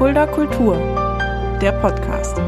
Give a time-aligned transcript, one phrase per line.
[0.00, 0.78] Fulda Kultur,
[1.60, 2.38] der Podcast.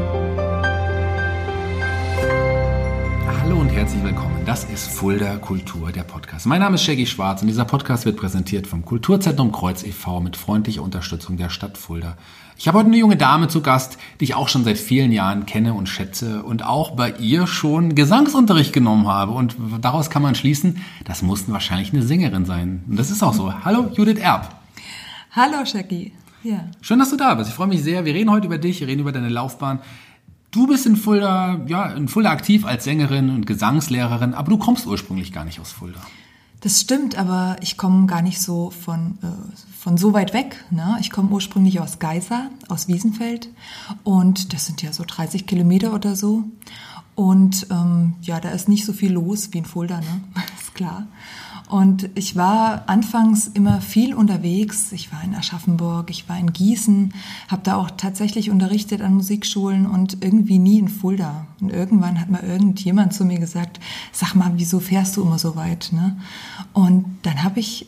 [3.27, 4.43] Hallo und herzlich willkommen.
[4.43, 6.47] Das ist Fulda Kultur, der Podcast.
[6.47, 10.19] Mein Name ist Shaggy Schwarz und dieser Podcast wird präsentiert vom Kulturzentrum Kreuz e.V.
[10.19, 12.17] mit freundlicher Unterstützung der Stadt Fulda.
[12.57, 15.45] Ich habe heute eine junge Dame zu Gast, die ich auch schon seit vielen Jahren
[15.45, 19.31] kenne und schätze und auch bei ihr schon Gesangsunterricht genommen habe.
[19.31, 22.83] Und daraus kann man schließen, das mussten wahrscheinlich eine Sängerin sein.
[22.89, 23.53] Und das ist auch so.
[23.63, 24.55] Hallo, Judith Erb.
[25.35, 26.13] Hallo, Shaggy.
[26.43, 26.65] Ja.
[26.81, 27.49] Schön, dass du da bist.
[27.49, 28.05] Ich freue mich sehr.
[28.05, 29.79] Wir reden heute über dich, wir reden über deine Laufbahn.
[30.51, 34.85] Du bist in Fulda, ja, in Fulda aktiv als Sängerin und Gesangslehrerin, aber du kommst
[34.85, 35.99] ursprünglich gar nicht aus Fulda.
[36.59, 39.27] Das stimmt, aber ich komme gar nicht so von, äh,
[39.77, 40.63] von so weit weg.
[40.69, 40.97] Ne?
[41.01, 43.49] Ich komme ursprünglich aus Geisa, aus Wiesenfeld.
[44.03, 46.43] Und das sind ja so 30 Kilometer oder so.
[47.15, 50.21] Und ähm, ja, da ist nicht so viel los wie in Fulda, ne?
[50.59, 51.07] ist klar.
[51.69, 54.91] Und ich war anfangs immer viel unterwegs.
[54.91, 57.13] Ich war in Aschaffenburg, ich war in Gießen,
[57.47, 61.47] habe da auch tatsächlich unterrichtet an Musikschulen und irgendwie nie in Fulda.
[61.61, 63.79] Und irgendwann hat mal irgendjemand zu mir gesagt,
[64.11, 65.89] sag mal, wieso fährst du immer so weit?
[65.93, 66.17] Ne?
[66.73, 67.87] Und dann habe ich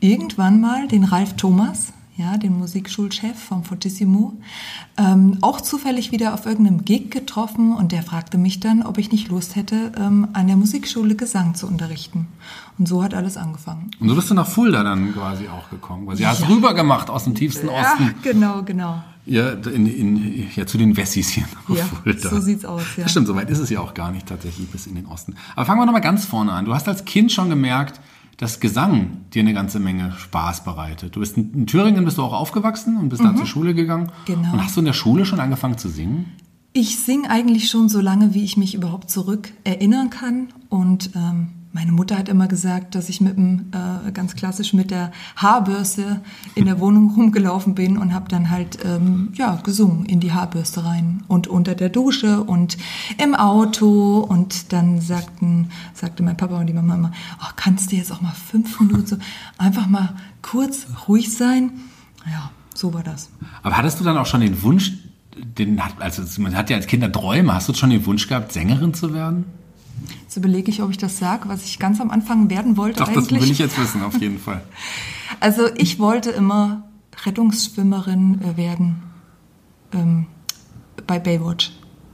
[0.00, 4.34] irgendwann mal den Ralf Thomas, ja, den Musikschulchef vom Fortissimo,
[4.96, 9.10] ähm, auch zufällig wieder auf irgendeinem Gig getroffen und der fragte mich dann, ob ich
[9.10, 12.28] nicht Lust hätte, ähm, an der Musikschule Gesang zu unterrichten.
[12.78, 13.90] Und so hat alles angefangen.
[13.98, 16.06] Und so bist du nach Fulda dann quasi auch gekommen.
[16.06, 16.22] Quasi.
[16.22, 16.30] Ja.
[16.30, 18.02] Hast rüber gemacht aus dem tiefsten Osten.
[18.04, 19.02] Ja, genau, genau.
[19.26, 22.30] Ja, in, in, ja, zu den Wessis hier nach Ja, Fulda.
[22.30, 23.02] so sieht's aus, ja.
[23.02, 25.34] Das stimmt, so weit ist es ja auch gar nicht tatsächlich bis in den Osten.
[25.54, 26.64] Aber fangen wir nochmal ganz vorne an.
[26.64, 28.00] Du hast als Kind schon gemerkt,
[28.36, 31.16] dass Gesang dir eine ganze Menge Spaß bereitet.
[31.16, 34.10] Du bist in, in Thüringen bist du auch aufgewachsen und bist da zur Schule gegangen.
[34.26, 34.52] Genau.
[34.52, 36.32] Und hast du in der Schule schon angefangen zu singen?
[36.72, 40.48] Ich singe eigentlich schon so lange, wie ich mich überhaupt zurück erinnern kann.
[40.68, 44.90] Und ähm, meine Mutter hat immer gesagt, dass ich mit dem, äh, ganz klassisch mit
[44.90, 46.20] der Haarbürste
[46.54, 50.84] in der Wohnung rumgelaufen bin und habe dann halt ähm, ja gesungen in die Haarbürste
[50.84, 52.76] rein und unter der Dusche und
[53.22, 57.96] im Auto und dann sagten sagte mein Papa und die Mama immer, oh, kannst du
[57.96, 59.16] jetzt auch mal fünf Minuten so
[59.58, 61.70] einfach mal kurz ruhig sein?
[62.26, 63.30] Ja, so war das.
[63.62, 64.92] Aber hattest du dann auch schon den Wunsch,
[65.36, 68.92] den also man hat ja als Kinder Träume, hast du schon den Wunsch gehabt, Sängerin
[68.92, 69.59] zu werden?
[70.30, 73.08] Jetzt überlege ich, ob ich das sage, was ich ganz am Anfang werden wollte Doch,
[73.08, 73.42] das eigentlich.
[73.42, 74.62] will ich jetzt wissen, auf jeden Fall.
[75.40, 76.84] Also ich wollte immer
[77.24, 79.02] Rettungsschwimmerin äh, werden
[79.92, 80.26] ähm,
[81.06, 81.72] bei Baywatch,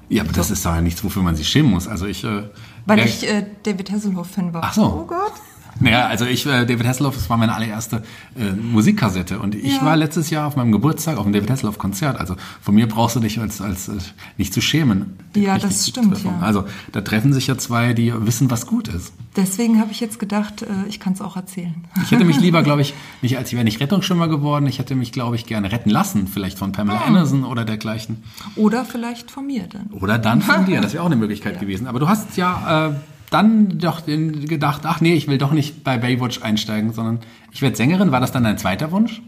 [0.09, 1.89] Ja, aber das ist doch ja nichts, wofür man sich schämen muss.
[1.89, 2.45] Also ich, äh,
[2.87, 4.63] weil ich äh, David Hasselhoff-Fan war.
[4.65, 4.85] Ach so.
[4.85, 5.33] Oh Gott.
[5.79, 8.03] Naja, also ich, äh, David Hasselhoff, das war meine allererste
[8.39, 9.39] äh, Musikkassette.
[9.39, 9.85] Und ich Ja.
[9.85, 12.19] war letztes Jahr auf meinem Geburtstag auf dem David Hasselhoff-Konzert.
[12.19, 13.93] Also von mir brauchst du dich als, als äh,
[14.39, 15.17] nicht zu schämen.
[15.35, 16.39] Ja, das stimmt, ja.
[16.41, 19.13] Also da treffen sich ja zwei, die wissen, was gut ist.
[19.37, 21.75] Deswegen habe ich jetzt gedacht, äh, ich kann es auch erzählen.
[22.03, 24.67] Ich hätte mich lieber, glaube ich, nicht als ich wäre nicht Rettungsschwimmer geworden.
[24.67, 26.27] Ich hätte mich, glaube ich, gerne retten lassen.
[26.27, 27.07] Vielleicht von Pamela Ah.
[27.09, 28.23] Anderson oder dergleichen.
[28.57, 29.89] Oder vielleicht von mir dann.
[30.01, 30.81] Oder dann von dir.
[30.81, 31.87] Das wäre auch eine Möglichkeit gewesen.
[31.87, 32.93] Aber du hast ja äh,
[33.37, 37.21] dann doch gedacht, ach nee, ich will doch nicht bei Baywatch einsteigen, sondern
[37.53, 38.13] ich werde Sängerin.
[38.13, 39.23] War das dann dein zweiter Wunsch?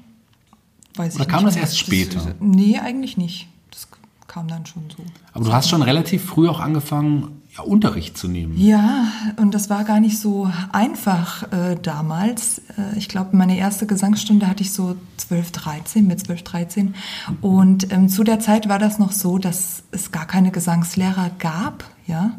[0.96, 2.34] Weiß Oder kam nicht das erst später?
[2.40, 3.48] nee, eigentlich nicht.
[3.70, 3.88] Das
[4.26, 5.02] kam dann schon so.
[5.32, 8.56] Aber du hast schon relativ früh auch angefangen, ja, Unterricht zu nehmen.
[8.56, 12.58] Ja, und das war gar nicht so einfach äh, damals.
[12.76, 16.94] Äh, ich glaube, meine erste Gesangsstunde hatte ich so 12, 13, mit 12, 13.
[17.40, 21.84] Und ähm, zu der Zeit war das noch so, dass es gar keine Gesangslehrer gab,
[22.06, 22.32] ja.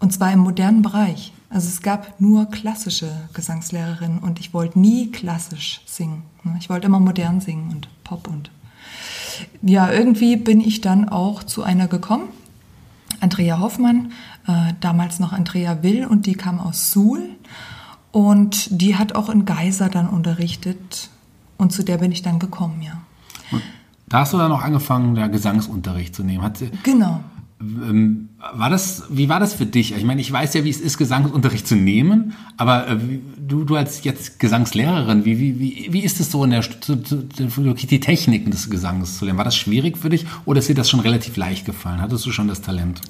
[0.00, 1.32] Und zwar im modernen Bereich.
[1.50, 6.22] Also es gab nur klassische Gesangslehrerinnen und ich wollte nie klassisch singen.
[6.58, 8.50] Ich wollte immer modern singen und Pop und
[9.62, 12.28] ja, irgendwie bin ich dann auch zu einer gekommen,
[13.20, 14.12] Andrea Hoffmann,
[14.46, 17.22] äh, damals noch Andrea Will und die kam aus Suhl
[18.12, 21.10] und die hat auch in Geisa dann unterrichtet
[21.58, 23.02] und zu der bin ich dann gekommen, ja.
[24.08, 26.42] Da hast du dann auch angefangen, da Gesangsunterricht zu nehmen.
[26.42, 27.20] Hat, sie- Genau.
[27.60, 29.94] ähm, war das, wie war das für dich?
[29.94, 32.98] Ich meine, ich weiß ja, wie es ist, Gesangsunterricht zu nehmen, aber äh,
[33.36, 38.00] du, du als jetzt Gesangslehrerin, wie, wie, wie, wie ist es so, in der, die
[38.00, 39.38] Techniken des Gesangs zu lernen?
[39.38, 42.00] War das schwierig für dich oder ist dir das schon relativ leicht gefallen?
[42.00, 43.00] Hattest du schon das Talent?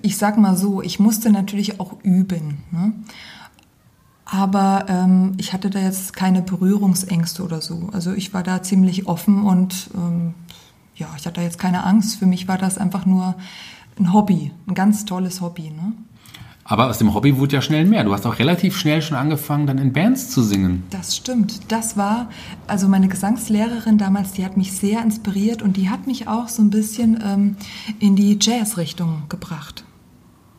[0.00, 2.64] ich sag mal so, ich musste natürlich auch üben.
[2.70, 2.94] Ne?
[4.24, 7.90] Aber ähm, ich hatte da jetzt keine Berührungsängste oder so.
[7.92, 10.34] Also ich war da ziemlich offen und ähm,
[10.94, 12.18] ja, ich hatte da jetzt keine Angst.
[12.18, 13.34] Für mich war das einfach nur
[13.98, 15.70] ein Hobby, ein ganz tolles Hobby.
[15.70, 15.92] Ne?
[16.64, 18.04] Aber aus dem Hobby wurde ja schnell mehr.
[18.04, 20.84] Du hast auch relativ schnell schon angefangen, dann in Bands zu singen.
[20.90, 21.72] Das stimmt.
[21.72, 22.28] Das war,
[22.66, 26.62] also meine Gesangslehrerin damals, die hat mich sehr inspiriert und die hat mich auch so
[26.62, 27.56] ein bisschen ähm,
[27.98, 29.84] in die Jazz-Richtung gebracht.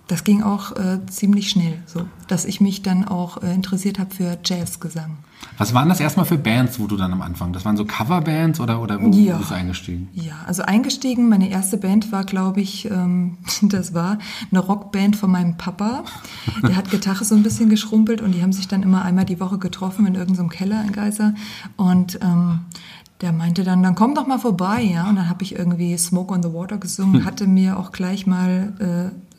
[0.08, 4.14] Das ging auch äh, ziemlich schnell, so, dass ich mich dann auch äh, interessiert habe
[4.14, 5.18] für Jazzgesang.
[5.58, 7.52] Was waren das erstmal für Bands, wo du dann am Anfang?
[7.54, 9.38] Das waren so Coverbands oder, oder wo Ja.
[9.38, 10.08] bist du eingestiegen?
[10.14, 14.20] Ja, also eingestiegen, meine erste Band war, glaube ich, ähm, das war
[14.52, 16.04] eine Rockband von meinem Papa.
[16.62, 19.40] Der hat Gitarre so ein bisschen geschrumpelt und die haben sich dann immer einmal die
[19.40, 21.34] Woche getroffen in irgendeinem Keller in Geiser.
[21.76, 22.62] Und ähm,
[23.22, 25.08] der meinte dann, dann komm doch mal vorbei, ja.
[25.08, 28.74] Und dann habe ich irgendwie Smoke on the Water gesungen, hatte mir auch gleich mal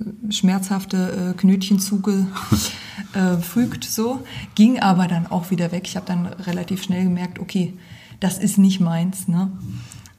[0.04, 4.24] äh, schmerzhafte äh, Knötchen zugefügt, so.
[4.54, 5.84] Ging aber dann auch wieder weg.
[5.86, 7.74] Ich habe dann relativ schnell gemerkt, okay,
[8.20, 9.50] das ist nicht meins, ne.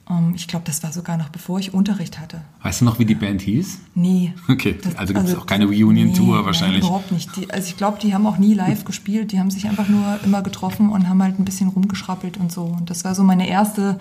[0.08, 2.42] Ähm, ich glaube, das war sogar noch bevor ich Unterricht hatte.
[2.62, 3.80] Weißt du noch, wie die Band hieß?
[3.94, 4.32] Nee.
[4.48, 6.84] Okay, also gibt's auch keine Reunion-Tour nein, wahrscheinlich.
[6.84, 7.34] überhaupt nicht.
[7.36, 9.32] Die, also ich glaube, die haben auch nie live gespielt.
[9.32, 12.62] Die haben sich einfach nur immer getroffen und haben halt ein bisschen rumgeschrappelt und so.
[12.62, 13.98] Und das war so meine erste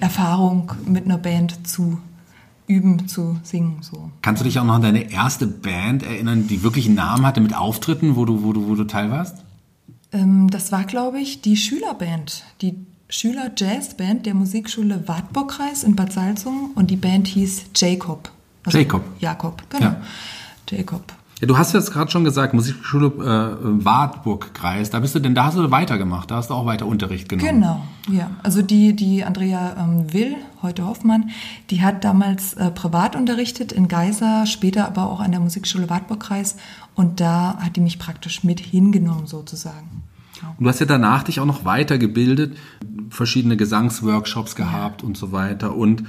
[0.00, 1.98] Erfahrung mit einer Band zu
[2.68, 3.78] üben, zu singen.
[3.80, 4.10] So.
[4.22, 7.40] Kannst du dich auch noch an deine erste Band erinnern, die wirklich einen Namen hatte
[7.40, 9.44] mit Auftritten, wo du, wo du, wo du teil warst?
[10.12, 16.72] Ähm, das war, glaube ich, die Schülerband, die Schüler-Jazzband der Musikschule Wartburgkreis in Bad Salzungen
[16.74, 18.30] und die Band hieß Jacob.
[18.68, 19.02] Jacob.
[19.18, 19.84] Jakob, genau.
[19.84, 20.02] Ja.
[20.70, 21.17] Jacob.
[21.40, 25.44] Ja, du hast jetzt gerade schon gesagt, Musikschule äh, Wartburg-Kreis, da bist du denn, da
[25.44, 27.48] hast du weitergemacht, da hast du auch weiter Unterricht genommen.
[27.48, 28.30] Genau, ja.
[28.42, 31.30] Also die, die Andrea ähm, Will, heute Hoffmann,
[31.70, 36.56] die hat damals äh, privat unterrichtet in Geisa, später aber auch an der Musikschule Wartburgkreis
[36.96, 40.02] und da hat die mich praktisch mit hingenommen sozusagen.
[40.42, 40.48] Ja.
[40.58, 42.56] Und du hast ja danach dich auch noch weitergebildet,
[43.10, 46.02] verschiedene Gesangsworkshops gehabt und so weiter und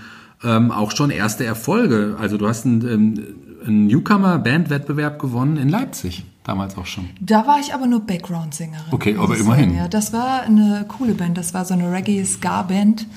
[0.44, 2.18] ähm, auch schon erste Erfolge.
[2.20, 3.26] Also du hast einen, ähm,
[3.66, 7.10] einen Newcomer-Bandwettbewerb gewonnen in Leipzig, damals auch schon.
[7.20, 8.86] Da war ich aber nur Background-Sängerin.
[8.92, 9.76] Okay, aber immerhin.
[9.76, 9.88] Ja.
[9.88, 13.08] Das war eine coole Band, das war so eine Reggae-Ska-Band,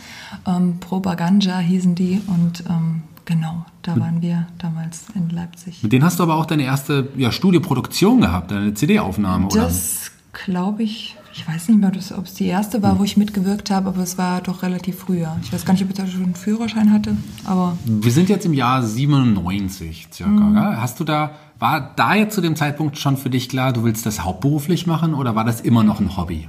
[0.46, 5.82] ähm, Propaganda hießen die und ähm, genau, da waren wir damals in Leipzig.
[5.82, 9.62] Mit denen hast du aber auch deine erste ja, Studioproduktion gehabt, deine CD-Aufnahme, oder?
[9.62, 13.70] Das glaube ich, ich weiß nicht mehr, ob es die erste war, wo ich mitgewirkt
[13.70, 15.36] habe, aber es war doch relativ früher.
[15.42, 18.44] Ich weiß gar nicht, ob ich da schon einen Führerschein hatte, aber Wir sind jetzt
[18.44, 20.30] im Jahr 97 circa.
[20.30, 20.56] Mhm.
[20.56, 24.04] Hast du da, war da jetzt zu dem Zeitpunkt schon für dich klar, du willst
[24.04, 26.48] das hauptberuflich machen oder war das immer noch ein Hobby?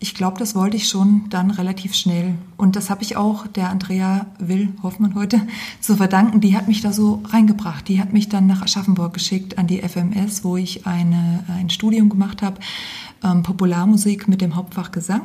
[0.00, 2.34] Ich glaube, das wollte ich schon dann relativ schnell.
[2.56, 5.40] Und das habe ich auch der Andrea Will Hoffmann heute
[5.80, 6.40] zu verdanken.
[6.40, 7.88] Die hat mich da so reingebracht.
[7.88, 12.08] Die hat mich dann nach Aschaffenburg geschickt an die FMS, wo ich eine, ein Studium
[12.08, 12.60] gemacht habe,
[13.24, 15.22] ähm, Popularmusik mit dem Hauptfach Gesang.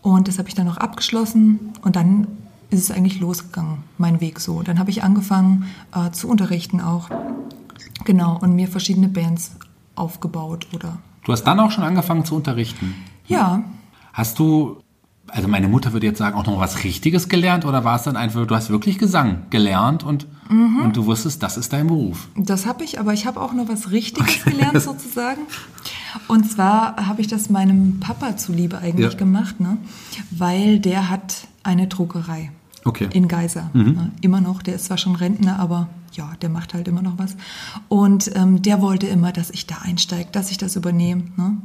[0.00, 2.28] Und das habe ich dann noch abgeschlossen und dann
[2.70, 4.62] ist es eigentlich losgegangen, mein Weg so.
[4.62, 7.10] Dann habe ich angefangen äh, zu unterrichten auch.
[8.04, 9.52] Genau, und mir verschiedene Bands
[9.94, 12.94] aufgebaut oder Du hast dann auch schon angefangen zu unterrichten.
[13.28, 13.64] Ja,
[14.12, 14.78] Hast du,
[15.28, 18.16] also meine Mutter würde jetzt sagen, auch noch was Richtiges gelernt oder war es dann
[18.16, 20.80] einfach, du hast wirklich Gesang gelernt und, Mhm.
[20.84, 22.28] und du wusstest, das ist dein Beruf?
[22.36, 25.42] Das habe ich, aber ich habe auch noch was Richtiges gelernt sozusagen.
[26.28, 29.18] Und zwar habe ich das meinem Papa zuliebe eigentlich Ja.
[29.18, 29.76] gemacht, ne?
[30.30, 32.52] weil der hat eine Druckerei
[32.84, 33.08] Okay.
[33.12, 33.68] in Geiser.
[33.74, 34.12] Ne?
[34.22, 37.36] Immer noch, der ist zwar schon Rentner, aber ja, der macht halt immer noch was.
[37.88, 41.24] Und ähm, der wollte immer, dass ich da einsteige, dass ich das übernehme.
[41.36, 41.56] Ne?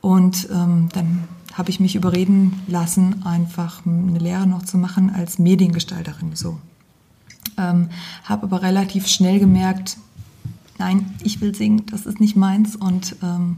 [0.00, 1.24] Und ähm, dann
[1.54, 6.36] habe ich mich überreden lassen, einfach eine Lehre noch zu machen als Mediengestalterin.
[6.36, 6.58] So.
[7.56, 7.88] Ähm,
[8.24, 9.96] habe aber relativ schnell gemerkt,
[10.78, 12.76] nein, ich will singen, das ist nicht meins.
[12.76, 13.56] Und ähm,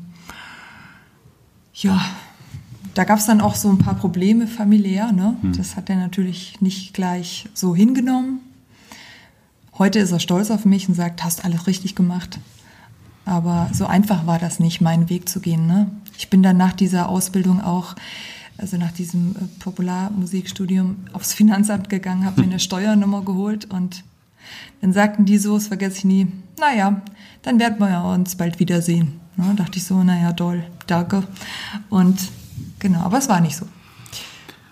[1.75, 2.01] ja,
[2.95, 5.13] da gab es dann auch so ein paar Probleme familiär.
[5.13, 5.37] Ne?
[5.57, 8.41] Das hat er natürlich nicht gleich so hingenommen.
[9.81, 12.39] Heute ist er stolz auf mich und sagt, hast alles richtig gemacht.
[13.25, 15.67] Aber so einfach war das nicht, meinen Weg zu gehen.
[15.67, 15.91] Ne?
[16.19, 17.97] Ich bin dann nach dieser Ausbildung auch,
[18.59, 24.05] also nach diesem äh, Popularmusikstudium, aufs Finanzamt gegangen, habe mir eine Steuernummer geholt und
[24.83, 26.27] dann sagten die so, das vergesse ich nie,
[26.59, 27.01] naja,
[27.41, 29.19] dann werden wir ja uns bald wiedersehen.
[29.39, 29.55] Ne?
[29.57, 31.23] dachte ich so, naja, toll, danke.
[31.89, 32.21] Und
[32.81, 33.67] genau, aber es war nicht so.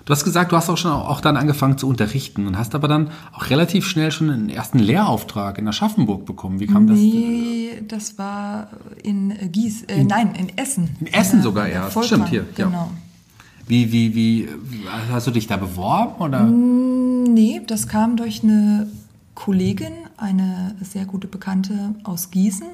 [0.09, 2.89] Du hast gesagt, du hast auch schon auch dann angefangen zu unterrichten und hast aber
[2.89, 6.61] dann auch relativ schnell schon einen ersten Lehrauftrag in Aschaffenburg bekommen.
[6.61, 6.97] Wie kam das?
[6.97, 8.69] Nee, das war
[9.03, 10.97] in Gieß, äh, nein, in Essen.
[10.99, 11.93] In Essen sogar erst.
[11.93, 12.65] Volkwang, Stimmt, hier, ja.
[12.65, 12.91] Genau.
[13.67, 14.49] Wie, wie, wie,
[15.13, 16.43] hast du dich da beworben oder?
[16.43, 18.87] Nee, das kam durch eine
[19.35, 22.69] Kollegin, eine sehr gute Bekannte aus Gießen.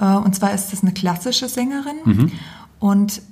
[0.00, 2.32] Äh, Und zwar ist das eine klassische Sängerin.
[2.80, 3.22] Und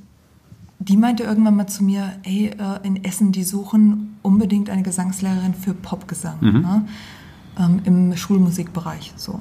[0.79, 5.55] die meinte irgendwann mal zu mir, ey, äh, in Essen, die suchen unbedingt eine Gesangslehrerin
[5.55, 6.85] für Popgesang ne?
[7.59, 9.13] ähm, im Schulmusikbereich.
[9.17, 9.41] So.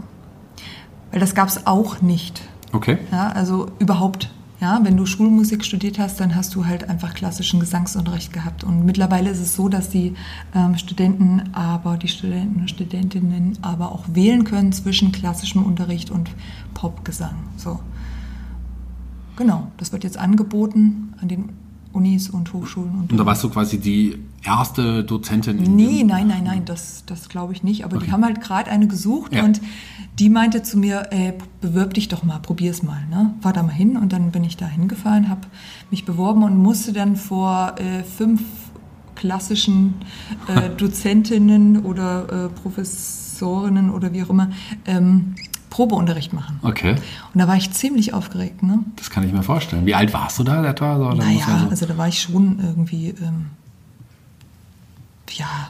[1.11, 2.41] Weil das gab es auch nicht.
[2.71, 2.97] Okay.
[3.11, 4.29] Ja, also überhaupt
[4.61, 8.63] Ja, wenn du Schulmusik studiert hast, dann hast du halt einfach klassischen Gesangsunterricht gehabt.
[8.63, 10.15] Und mittlerweile ist es so, dass die
[10.55, 16.29] ähm, Studenten, aber die Studenten und Studentinnen aber auch wählen können zwischen klassischem Unterricht und
[16.73, 17.35] Popgesang.
[17.57, 17.79] So.
[19.35, 21.49] Genau, das wird jetzt angeboten an den
[21.93, 22.91] Unis und Hochschulen.
[22.91, 25.57] Und, Und da warst du quasi die erste Dozentin?
[25.63, 27.85] in Nee, nein, nein, nein, das, das glaube ich nicht.
[27.85, 28.07] Aber Okay.
[28.07, 29.43] die haben halt gerade eine gesucht Ja.
[29.45, 29.61] und
[30.19, 33.05] die meinte zu mir, ey, bewirb dich doch mal, probier's mal.
[33.09, 33.33] Ne?
[33.41, 35.41] Fahr da mal hin und dann bin ich da hingefahren, habe
[35.91, 38.41] mich beworben und musste dann vor äh, fünf
[39.15, 39.93] klassischen
[40.47, 44.49] äh, Dozentinnen oder äh, Professorinnen oder wie auch immer
[44.85, 45.35] ähm,
[45.75, 46.57] Probeunterricht machen.
[46.61, 46.91] Okay,
[47.33, 48.63] Und da war ich ziemlich aufgeregt.
[48.63, 48.79] Ne?
[48.95, 49.85] das kann ich mir vorstellen.
[49.85, 50.95] Wie alt warst du da etwa?
[50.97, 53.47] So, Naja, man so- also da war ich schon irgendwie, ähm,
[55.31, 55.69] ja,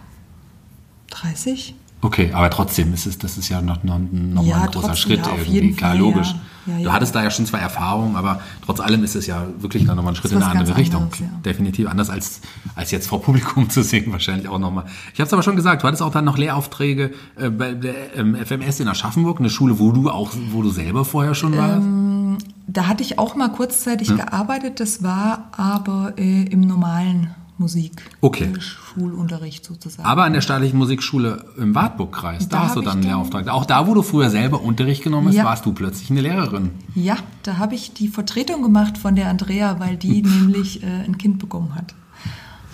[1.10, 1.74] 30.
[2.02, 4.88] Okay, aber trotzdem ist es, das ist ja noch, noch, noch Ja, mal ein großer
[4.90, 5.72] trotzdem, Schritt ja, irgendwie.
[5.74, 6.32] Klar, Fall, logisch.
[6.34, 6.40] ja.
[6.66, 6.94] Ja, Du ja.
[6.94, 10.10] hattest da ja schon zwei Erfahrungen, aber trotz allem ist es ja wirklich noch mal
[10.10, 11.04] ein Schritt in eine andere Richtung.
[11.04, 11.28] anderes, ja.
[11.46, 12.42] Definitiv anders als,
[12.76, 14.86] als jetzt vor Publikum zu singen, wahrscheinlich auch nochmal.
[15.14, 18.16] Ich habe es aber schon gesagt, du hattest auch dann noch Lehraufträge äh, bei der
[18.18, 21.78] ähm, FMS in Aschaffenburg, eine Schule, wo du auch, wo du selber vorher schon warst.
[21.78, 28.04] Ähm, Da hatte ich auch mal kurzzeitig gearbeitet, das war aber äh, im normalen Musik.
[28.22, 28.52] Okay.
[28.60, 30.08] Schulunterricht sozusagen.
[30.08, 33.48] Aber an der staatlichen Musikschule im Wartburgkreis, da, Da hast du dann einen Lehrauftrag.
[33.48, 35.46] Auch da, wo du früher selber Unterricht genommen hast, Ja.
[35.46, 36.72] warst du plötzlich eine Lehrerin.
[36.96, 41.18] ja, da habe ich die Vertretung gemacht von der Andrea, weil die nämlich äh, ein
[41.18, 41.96] Kind bekommen hat.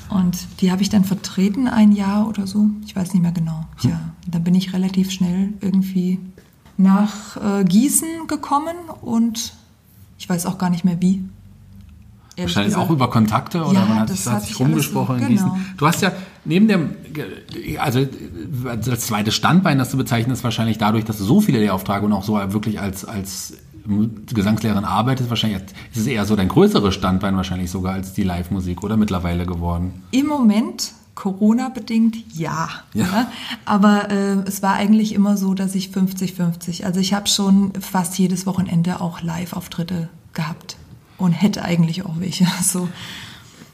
[0.09, 2.67] Und die habe ich dann vertreten ein Jahr oder so.
[2.85, 3.65] Ich weiß nicht mehr genau.
[3.81, 6.19] Ja, dann bin ich relativ schnell irgendwie
[6.77, 9.53] nach äh, Gießen gekommen und
[10.17, 11.23] ich weiß auch gar nicht mehr wie.
[12.41, 12.89] Wahrscheinlich gesagt.
[12.89, 15.49] auch über Kontakte oder Ja, man hat, das hat sich rumgesprochen in Gießen.
[15.49, 15.59] genau.
[15.77, 16.11] Du hast ja
[16.45, 16.91] neben dem,
[17.79, 18.05] also
[18.65, 22.23] als zweites Standbein, das du bezeichnest, wahrscheinlich dadurch, dass du so viele Lehraufträge und auch
[22.23, 23.53] so wirklich als, als
[24.33, 25.61] Gesangslehrerin arbeitest, wahrscheinlich
[25.93, 30.03] ist es eher so dein größeres Standbein wahrscheinlich sogar als die Live-Musik oder mittlerweile geworden.
[30.11, 32.69] Im Moment, Corona-bedingt, ja.
[32.93, 33.05] Ja.
[33.05, 33.31] ja.
[33.65, 38.17] Aber äh, es war eigentlich immer so, dass ich 50-50, also ich habe schon fast
[38.17, 40.77] jedes Wochenende auch Live-Auftritte gehabt
[41.21, 42.45] und hätte eigentlich auch welche.
[42.61, 42.89] So.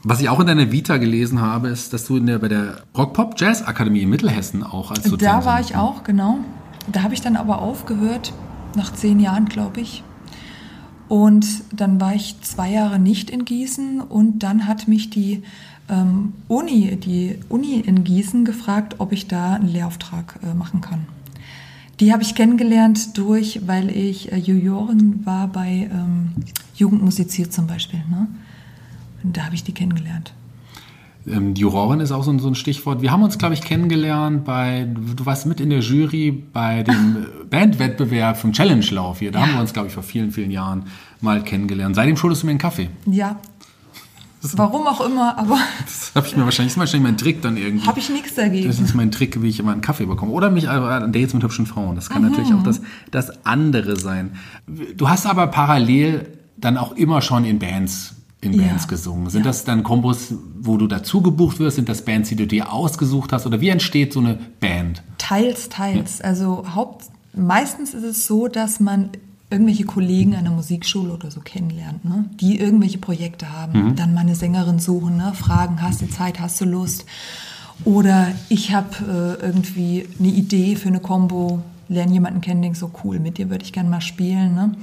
[0.04, 2.82] Was ich auch in deiner Vita gelesen habe, ist, dass du in der, bei der
[2.96, 6.38] Rock-Pop-Jazz-Akademie in Mittelhessen auch als Dozentin Da war ich auch, genau.
[6.90, 8.32] Da habe ich dann aber aufgehört,
[8.76, 10.04] nach zehn Jahren, glaube ich.
[11.08, 15.42] Und dann war ich zwei Jahre nicht in Gießen und dann hat mich die
[15.88, 21.06] ähm, Uni, die Uni in Gießen gefragt, ob ich da einen Lehrauftrag äh, machen kann.
[22.00, 26.30] Die habe ich kennengelernt durch, weil ich äh, Jurorin war bei ähm,
[26.78, 28.00] Jugendmusiziert zum Beispiel.
[28.10, 28.26] Ne?
[29.22, 30.32] Und da habe ich die kennengelernt.
[31.26, 33.02] Ähm, die Jurorin ist auch so ein, so ein Stichwort.
[33.02, 37.26] Wir haben uns, glaube ich, kennengelernt bei, du warst mit in der Jury bei dem
[37.50, 39.32] Bandwettbewerb vom Challenge-Lauf hier.
[39.32, 39.46] Da Ja.
[39.46, 40.84] haben wir uns, glaube ich, vor vielen, vielen Jahren
[41.20, 41.96] mal kennengelernt.
[41.96, 42.88] Seitdem schuldest du mir einen Kaffee.
[43.06, 43.36] Ja.
[44.54, 47.56] Warum auch immer, aber Das habe ich mir wahrscheinlich, das ist wahrscheinlich mein Trick dann
[47.56, 47.86] irgendwie.
[47.88, 48.68] habe ich nichts dagegen.
[48.68, 50.30] Das ist mein Trick, wie ich immer einen Kaffee bekomme.
[50.30, 51.96] Oder mich aber an Dates mit hübschen Frauen.
[51.96, 52.12] Das Mhm.
[52.14, 52.80] kann natürlich auch das,
[53.10, 54.30] das andere sein.
[54.96, 58.66] Du hast aber parallel dann auch immer schon in Bands in Ja.
[58.68, 59.30] Bands gesungen.
[59.30, 61.76] Sind das dann Kombos, wo du dazu gebucht wirst?
[61.76, 63.46] Sind das Bands, die du dir ausgesucht hast?
[63.46, 65.02] Oder wie entsteht so eine Band?
[65.18, 66.20] Teils, teils.
[66.20, 69.10] Also Haupt, meistens ist es so, dass man
[69.50, 72.26] irgendwelche Kollegen an der Musikschule oder so kennenlernt, ne?
[72.38, 75.32] die irgendwelche Projekte haben, dann mal eine Sängerin suchen, ne?
[75.34, 77.06] fragen, hast du Zeit, hast du Lust?
[77.84, 82.90] Oder ich habe äh, irgendwie eine Idee für eine Combo, lerne jemanden kennen, denk so
[83.02, 84.54] cool, mit dir würde ich gerne mal spielen.
[84.54, 84.74] Ne?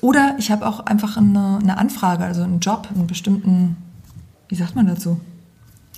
[0.00, 3.76] Oder ich habe auch einfach eine, eine Anfrage, also einen Job, einen bestimmten,
[4.48, 5.20] wie sagt man dazu?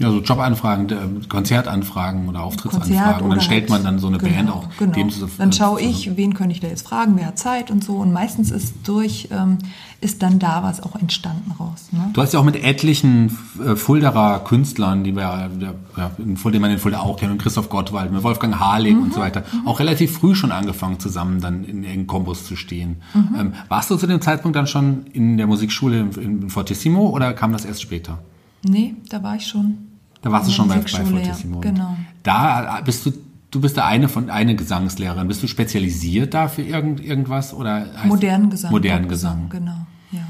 [0.00, 2.96] Ja, so Jobanfragen, äh, Konzertanfragen oder Auftrittsanfragen.
[2.96, 4.92] Konzert und dann stellt man dann so eine genau, Band auch Genau.
[4.92, 7.70] dem zu- dann schaue zu- ich, wen könnte ich da jetzt fragen, wer hat Zeit
[7.70, 7.96] und so.
[7.96, 9.58] Und meistens ist durch, ähm,
[10.00, 11.88] ist dann da was auch entstanden raus.
[11.92, 12.08] Ne?
[12.14, 15.50] Du hast ja auch mit etlichen äh, Fulderer Künstlern, die wir,
[15.98, 19.20] ja, die man in Fulda auch kennt, mit Christoph Gottwald, mit Wolfgang Harling und so
[19.20, 22.96] weiter, auch relativ früh schon angefangen, zusammen dann in, in Kombos zu stehen.
[23.14, 27.34] Ähm, warst du zu dem Zeitpunkt dann schon in der Musikschule in, in Fortissimo oder
[27.34, 28.16] kam das erst später?
[28.62, 29.89] Nee, da war ich schon.
[30.22, 31.60] Da warst du schon bei, bei Fortissimo.
[31.60, 31.96] Genau.
[32.22, 33.12] Da bist du,
[33.50, 35.26] du bist da eine von eine Gesangslehrerin.
[35.28, 38.70] Bist du spezialisiert da für irgend, irgendwas oder Modernen Gesang.
[38.70, 39.48] Modernen Gesang.
[39.48, 40.20] Genau, ja.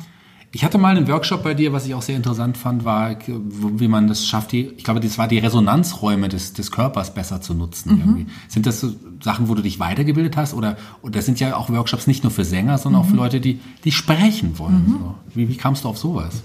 [0.52, 3.86] Ich hatte mal einen Workshop bei dir, was ich auch sehr interessant fand, war, wie
[3.86, 7.54] man das schafft, die, ich glaube, das war die Resonanzräume des, des Körpers besser zu
[7.54, 7.94] nutzen.
[7.94, 8.00] Mhm.
[8.00, 8.26] Irgendwie.
[8.48, 8.92] Sind das so
[9.22, 10.54] Sachen, wo du dich weitergebildet hast?
[10.54, 13.10] Oder, und das sind ja auch Workshops nicht nur für Sänger, sondern auch Mhm.
[13.10, 14.86] für Leute, die, die sprechen wollen.
[14.88, 15.14] So.
[15.34, 16.42] Wie, wie kamst du auf sowas?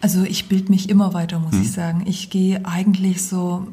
[0.00, 1.62] Also ich bilde mich immer weiter, muss Hm.
[1.62, 2.02] ich sagen.
[2.06, 3.68] Ich gehe eigentlich so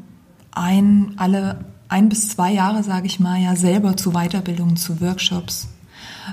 [0.51, 5.67] ein, alle ein bis zwei Jahre, sage ich mal, ja selber zu Weiterbildungen, zu Workshops.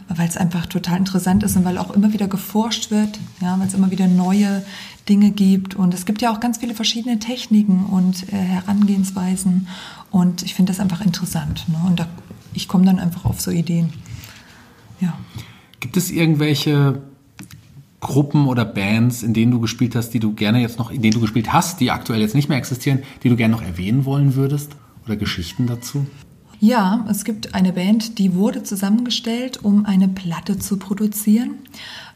[0.09, 3.67] weil es einfach total interessant ist und weil auch immer wieder geforscht wird, ja, weil
[3.69, 4.65] es immer wieder neue
[5.09, 9.69] Dinge gibt und es gibt ja auch ganz viele verschiedene Techniken und äh, Herangehensweisen
[10.11, 11.77] und ich finde das einfach interessant ne?
[11.87, 12.07] und da,
[12.55, 13.93] ich komme dann einfach auf so Ideen.
[15.01, 15.13] Ja.
[15.81, 17.03] Gibt es irgendwelche
[18.03, 21.15] Gruppen oder Bands, in denen du gespielt hast, die du gerne jetzt noch, in denen
[21.15, 24.35] du gespielt hast, die aktuell jetzt nicht mehr existieren, die du gerne noch erwähnen wollen
[24.35, 24.73] würdest?
[25.07, 26.07] Oder Geschichten dazu?
[26.61, 31.55] Ja, es gibt eine Band, die wurde zusammengestellt, um eine Platte zu produzieren.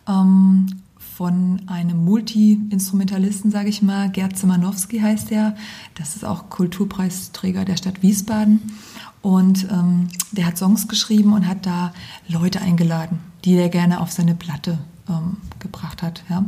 [0.08, 0.66] Ähm,
[0.98, 5.54] von einem Multi-Instrumentalisten, sage ich mal, Gerd Zimanowski heißt er.
[5.94, 8.60] Das ist auch Kulturpreisträger der Stadt Wiesbaden.
[9.22, 11.92] Und ähm, der hat Songs geschrieben und hat da
[12.28, 16.22] Leute eingeladen, die er gerne auf seine Platte ähm, gebracht hat.
[16.28, 16.44] Ja.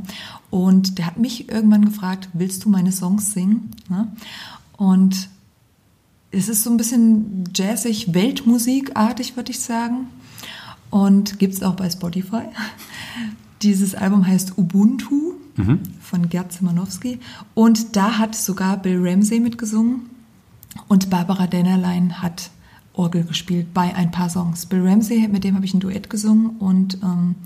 [0.50, 3.70] Und der hat mich irgendwann gefragt, willst du meine Songs singen?
[3.90, 4.08] Ja.
[4.76, 5.28] Und
[6.30, 10.08] es ist so ein bisschen jazzig, Weltmusikartig, würde ich sagen.
[10.90, 12.42] Und gibt es auch bei Spotify.
[13.62, 15.80] Dieses Album heißt Ubuntu mhm.
[16.00, 17.18] von Gerd Zimanowski.
[17.54, 20.10] Und da hat sogar Bill Ramsey mitgesungen.
[20.86, 22.50] Und Barbara Dennerlein hat
[22.92, 24.66] Orgel gespielt bei ein paar Songs.
[24.66, 27.36] Bill Ramsey, mit dem habe ich ein Duett gesungen und ähm,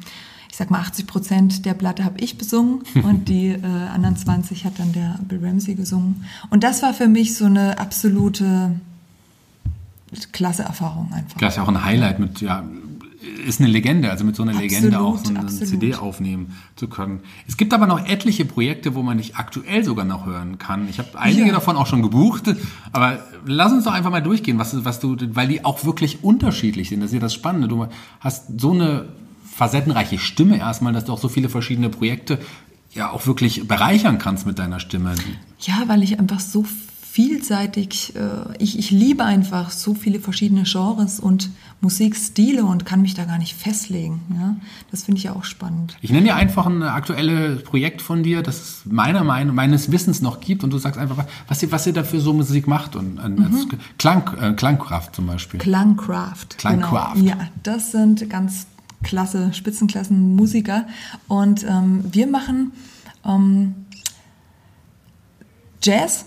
[0.52, 4.66] ich sag mal 80 Prozent der Platte habe ich besungen und die äh, anderen 20
[4.66, 6.26] hat dann der Bill Ramsey gesungen.
[6.50, 8.78] Und das war für mich so eine absolute
[10.32, 11.40] klasse Erfahrung einfach.
[11.40, 12.64] Ist ja auch ein Highlight mit, ja,
[13.46, 15.68] ist eine Legende, also mit so einer absolut, Legende auch so eine absolut.
[15.68, 17.20] CD aufnehmen zu können.
[17.48, 20.86] Es gibt aber noch etliche Projekte, wo man dich aktuell sogar noch hören kann.
[20.86, 21.52] Ich habe einige ja.
[21.54, 22.54] davon auch schon gebucht,
[22.92, 26.90] aber lass uns doch einfach mal durchgehen, was, was du, weil die auch wirklich unterschiedlich
[26.90, 27.00] sind.
[27.00, 27.68] Das ist ja das Spannende.
[27.68, 27.86] Du
[28.20, 29.06] hast so eine
[29.54, 32.38] facettenreiche Stimme erstmal, dass du auch so viele verschiedene Projekte
[32.92, 35.14] ja auch wirklich bereichern kannst mit deiner Stimme.
[35.60, 36.64] Ja, weil ich einfach so
[37.12, 41.50] vielseitig, äh, ich, ich liebe einfach so viele verschiedene Genres und
[41.82, 44.22] Musikstile und kann mich da gar nicht festlegen.
[44.34, 44.56] Ja?
[44.90, 45.98] Das finde ich ja auch spannend.
[46.00, 50.22] Ich nenne dir einfach ein aktuelles Projekt von dir, das es meiner Meinung, meines Wissens
[50.22, 53.16] noch gibt und du sagst einfach, was ihr, was ihr dafür so Musik macht und
[53.16, 53.68] mhm.
[53.98, 55.60] Klang, äh, Klangkraft zum Beispiel.
[55.60, 56.56] Klangkraft.
[56.56, 57.16] Klangkraft.
[57.16, 57.28] Genau.
[57.28, 58.68] Ja, das sind ganz
[59.02, 60.86] klasse, Spitzenklassen Musiker.
[61.28, 62.72] Und ähm, wir machen
[63.24, 63.74] ähm,
[65.82, 66.26] Jazz,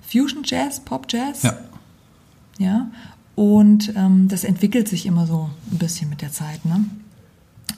[0.00, 1.42] Fusion Jazz, Pop Jazz.
[1.42, 1.58] Ja.
[2.58, 2.90] Ja.
[3.34, 6.64] Und ähm, das entwickelt sich immer so ein bisschen mit der Zeit.
[6.64, 6.84] Ne?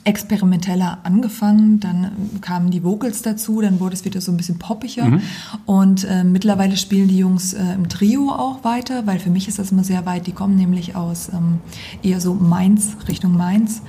[0.05, 5.05] Experimenteller angefangen, dann kamen die Vocals dazu, dann wurde es wieder so ein bisschen poppiger.
[5.05, 5.21] Mhm.
[5.65, 9.59] und äh, mittlerweile spielen die Jungs äh, im Trio auch weiter, weil für mich ist
[9.59, 11.59] das immer sehr weit, die kommen nämlich aus ähm,
[12.03, 13.81] eher so Mainz, Richtung Mainz.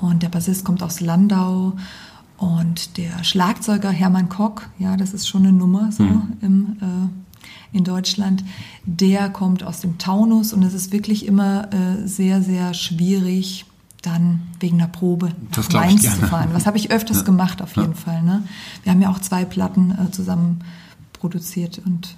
[0.00, 1.72] Und der Bassist kommt aus Landau.
[2.36, 6.32] Und der Schlagzeuger Hermann Kock, ja, das ist schon eine Nummer so mhm.
[6.40, 7.08] im äh,
[7.72, 8.44] in Deutschland,
[8.84, 13.66] der kommt aus dem Taunus und es ist wirklich immer äh, sehr, sehr schwierig,
[14.02, 16.50] dann wegen der Probe nach Mainz zu fahren.
[16.52, 17.22] Was habe ich öfters ja.
[17.24, 17.96] gemacht auf jeden ja.
[17.96, 18.22] Fall.
[18.22, 18.44] Ne?
[18.84, 20.60] Wir haben ja auch zwei Platten äh, zusammen
[21.12, 22.16] produziert und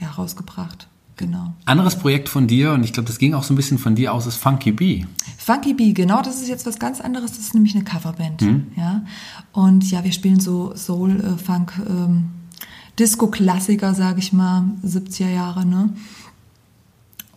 [0.00, 0.88] ja, rausgebracht.
[1.16, 1.52] Genau.
[1.64, 4.12] Anderes Projekt von dir, und ich glaube, das ging auch so ein bisschen von dir
[4.12, 5.06] aus, ist Funky Bee.
[5.38, 7.30] Funky Bee, genau, das ist jetzt was ganz anderes.
[7.32, 8.42] Das ist nämlich eine Coverband.
[8.42, 8.66] Mhm.
[8.76, 9.04] Ja?
[9.52, 12.30] Und ja, wir spielen so Soul, äh, Funk, ähm,
[12.98, 15.64] Disco-Klassiker, sage ich mal, 70er Jahre.
[15.64, 15.90] Ne?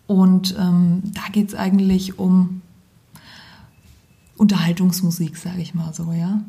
[0.08, 2.62] Und ähm, da geht es eigentlich um
[4.38, 6.42] Unterhaltungsmusik, sage ich mal so, ja.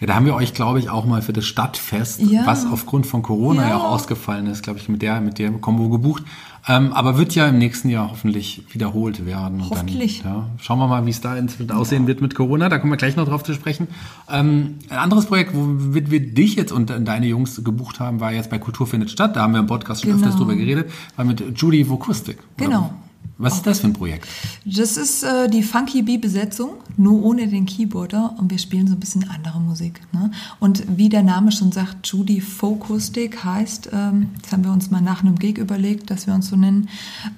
[0.00, 2.44] Ja, da haben wir euch, glaube ich, auch mal für das Stadtfest, ja.
[2.44, 3.68] was aufgrund von Corona ja.
[3.70, 6.22] ja, auch ausgefallen ist, glaube ich, mit der, mit der Combo gebucht.
[6.68, 9.62] Ähm, aber wird ja im nächsten Jahr hoffentlich wiederholt werden.
[9.70, 10.22] Hoffentlich.
[10.22, 11.36] Dann, ja, schauen wir mal, wie es da
[11.72, 12.68] aussehen wird mit Corona.
[12.68, 13.86] Da kommen wir gleich noch drauf zu sprechen.
[14.30, 18.32] Ähm, ein anderes Projekt, wo wir, wir, dich jetzt und deine Jungs gebucht haben, war
[18.32, 19.36] jetzt bei Kultur findet statt.
[19.36, 20.24] Da haben wir im Podcast schon genau.
[20.24, 22.38] öfters drüber geredet, war mit Judy Vokustik.
[22.56, 22.92] Genau.
[23.38, 24.26] Was ist das für ein Projekt?
[24.64, 29.00] Das ist äh, die Funky Bee-Besetzung, nur ohne den Keyboarder und wir spielen so ein
[29.00, 30.00] bisschen andere Musik.
[30.12, 30.30] Ne?
[30.58, 35.02] Und wie der Name schon sagt, Judy Fokustik heißt, ähm, das haben wir uns mal
[35.02, 36.88] nach einem Gig überlegt, dass wir uns so nennen,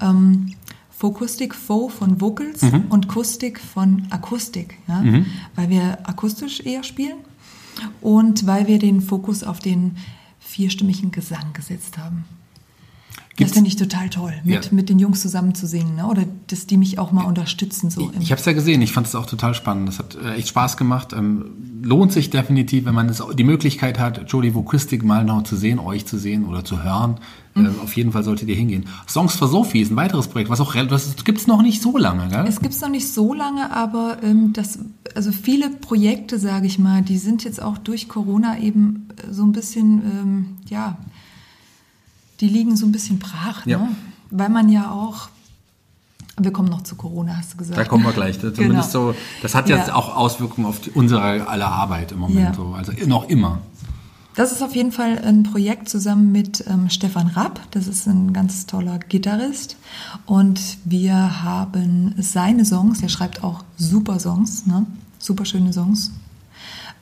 [0.01, 0.55] ähm,
[0.91, 2.87] Fokustik, Fo von Vocals mhm.
[2.89, 5.01] und Kustik von Akustik, ja?
[5.01, 5.27] Mhm.
[5.55, 7.19] weil wir akustisch eher spielen
[8.01, 9.97] und weil wir den Fokus auf den
[10.41, 12.25] vierstimmigen Gesang gesetzt haben.
[13.39, 13.53] Gibt's?
[13.53, 14.73] Das finde ich total toll, mit, ja.
[14.73, 16.09] mit den Jungs zusammen zu singen, ne?
[16.09, 17.89] oder dass die mich auch mal unterstützen.
[17.89, 19.89] So ich habe es ja gesehen, ich fand es auch total spannend.
[19.89, 21.13] Das hat äh, echt Spaß gemacht.
[21.13, 21.53] Ähm,
[21.85, 25.79] lohnt sich definitiv, wenn man es, die Möglichkeit hat, Jodie Vokustik mal noch zu sehen,
[25.79, 27.21] euch zu sehen oder zu hören.
[27.55, 27.67] Mhm.
[27.67, 28.87] Äh, auf jeden Fall solltet ihr hingehen.
[29.07, 31.97] Songs for Sophie ist ein weiteres Projekt, was auch das gibt es noch nicht so
[31.97, 32.45] lange, gell?
[32.49, 34.81] Es gibt es noch nicht so lange, aber ähm, das,
[35.15, 39.45] also viele Projekte, sage ich mal, die sind jetzt auch durch Corona eben äh, so
[39.45, 40.99] ein bisschen, ähm, ja,
[42.41, 43.73] die liegen so ein bisschen brach, ne?
[43.73, 43.89] ja.
[44.31, 45.29] weil man ja auch
[46.41, 47.77] Wir kommen noch zu Corona, hast du gesagt.
[47.79, 48.39] Da kommen wir gleich.
[48.43, 48.83] Das, Genau.
[48.83, 49.95] so, das hat jetzt Ja.
[49.97, 52.39] auch Auswirkungen auf die, unsere aller Arbeit im Moment.
[52.51, 52.55] Ja.
[52.55, 52.75] So.
[52.77, 53.59] Also noch immer.
[54.37, 57.61] Das ist auf jeden Fall ein Projekt zusammen mit ähm, Stefan Rapp.
[57.73, 59.77] Das ist ein ganz toller Gitarrist.
[60.27, 64.87] Und wir haben seine Songs, er schreibt auch super Songs, ne?
[65.19, 66.13] super schöne Songs.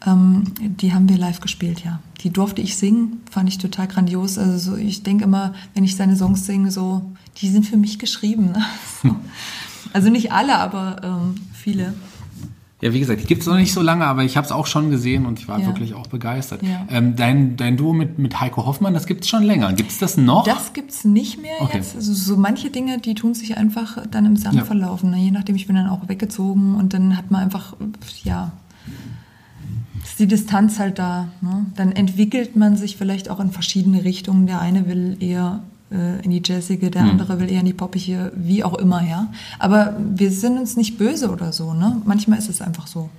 [0.05, 2.01] Ähm, die haben wir live gespielt, ja.
[2.23, 4.37] Die durfte ich singen, fand ich total grandios.
[4.39, 7.03] Also so, ich denke immer, wenn ich seine Songs singe, so,
[7.41, 8.47] die sind für mich geschrieben.
[8.53, 8.63] Ne?
[9.03, 9.17] So.
[9.93, 11.95] Also nicht alle, aber ähm, viele.
[12.83, 14.67] Ja, wie gesagt, die gibt es noch nicht so lange, aber ich habe es auch
[14.67, 15.67] schon gesehen und ich war Ja.
[15.67, 16.63] wirklich auch begeistert.
[16.63, 16.85] Ja.
[16.91, 19.73] Ähm, dein, dein Duo mit, mit Heiko Hoffmann, das gibt es schon länger.
[19.73, 20.45] Gibt es das noch?
[20.45, 21.79] Das gibt's nicht mehr Okay.
[21.79, 21.95] jetzt.
[21.97, 24.65] Also so manche Dinge, die tun sich einfach dann im Sand Ja.
[24.65, 25.11] verlaufen.
[25.13, 25.19] Ne?
[25.19, 27.75] Je nachdem, ich bin dann auch weggezogen und dann hat man einfach,
[28.25, 28.53] ja,
[30.07, 31.29] ist die Distanz halt da.
[31.41, 31.67] Ne?
[31.77, 34.47] Dann entwickelt man sich vielleicht auch in verschiedene Richtungen.
[34.47, 38.33] Der eine will eher äh, in die Jazzige, der andere will eher in die Poppige,
[38.35, 39.29] wie auch immer, ja.
[39.59, 42.01] Aber wir sind uns nicht böse oder so, ne?
[42.05, 43.11] Manchmal ist es einfach so.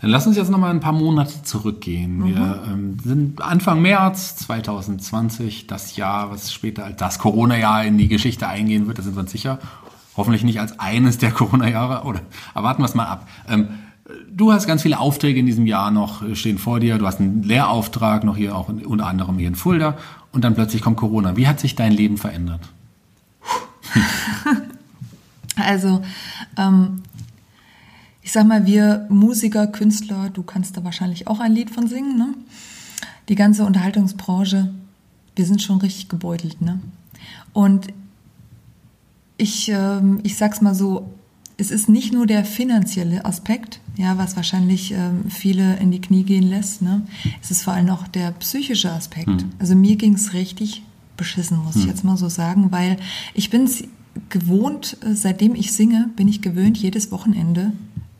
[0.00, 2.18] Dann lass uns jetzt noch mal ein paar Monate zurückgehen.
[2.18, 2.26] Mhm.
[2.26, 8.08] Wir ähm, sind Anfang März 2020, das Jahr, was später als das Corona-Jahr in die
[8.08, 9.58] Geschichte eingehen wird, da sind wir uns sicher.
[10.16, 12.20] Hoffentlich nicht als eines der Corona-Jahre, oder
[12.54, 13.28] erwarten wir es mal ab.
[13.48, 13.68] Ähm,
[14.30, 16.98] du hast ganz viele Aufträge in diesem Jahr noch äh, stehen vor dir.
[16.98, 19.96] Du hast einen Lehrauftrag noch hier auch unter anderem hier in Fulda.
[20.32, 21.36] Und dann plötzlich kommt Corona.
[21.36, 22.60] Wie hat sich dein Leben verändert?
[25.58, 26.02] Also,
[26.58, 27.02] ähm,
[28.20, 32.18] ich sag mal, wir Musiker, Künstler, du kannst da wahrscheinlich auch ein Lied von singen,
[32.18, 32.34] ne?
[33.30, 34.74] Die ganze Unterhaltungsbranche,
[35.34, 36.78] wir sind schon richtig gebeutelt, ne?
[37.54, 37.86] Und
[39.38, 41.10] ich, ähm, ich sag's mal so,
[41.56, 46.22] es ist nicht nur der finanzielle Aspekt, ja, was wahrscheinlich ähm, viele in die Knie
[46.22, 47.02] gehen lässt, ne?
[47.42, 49.44] Es ist vor allem auch der psychische Aspekt.
[49.58, 50.82] Also mir ging's richtig
[51.16, 52.98] beschissen, muss ich jetzt mal so sagen, weil
[53.32, 53.84] ich bin's
[54.28, 57.72] gewohnt, äh, seitdem ich singe, bin ich gewöhnt, jedes Wochenende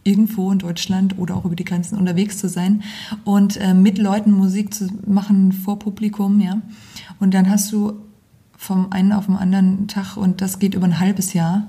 [0.04, 2.82] irgendwo in Deutschland oder auch über die Grenzen unterwegs zu sein
[3.24, 6.62] und äh, mit Leuten Musik zu machen vor Publikum, ja.
[7.18, 7.94] Und dann hast du
[8.56, 11.66] vom einen auf den anderen Tag und das geht über ein halbes Jahr,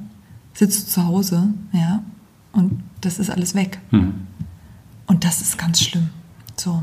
[0.54, 2.04] sitzt du zu Hause, ja,
[2.54, 3.79] und das ist alles weg.
[3.91, 6.10] Und das ist ganz schlimm.
[6.55, 6.81] So.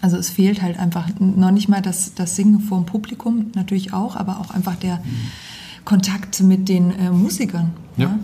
[0.00, 3.92] Also es fehlt halt einfach noch nicht mal das, das Singen vor dem Publikum, natürlich
[3.92, 5.00] auch, aber auch einfach der
[5.84, 7.70] Kontakt mit den äh, Musikern.
[7.96, 8.04] Ja.
[8.06, 8.18] Ja.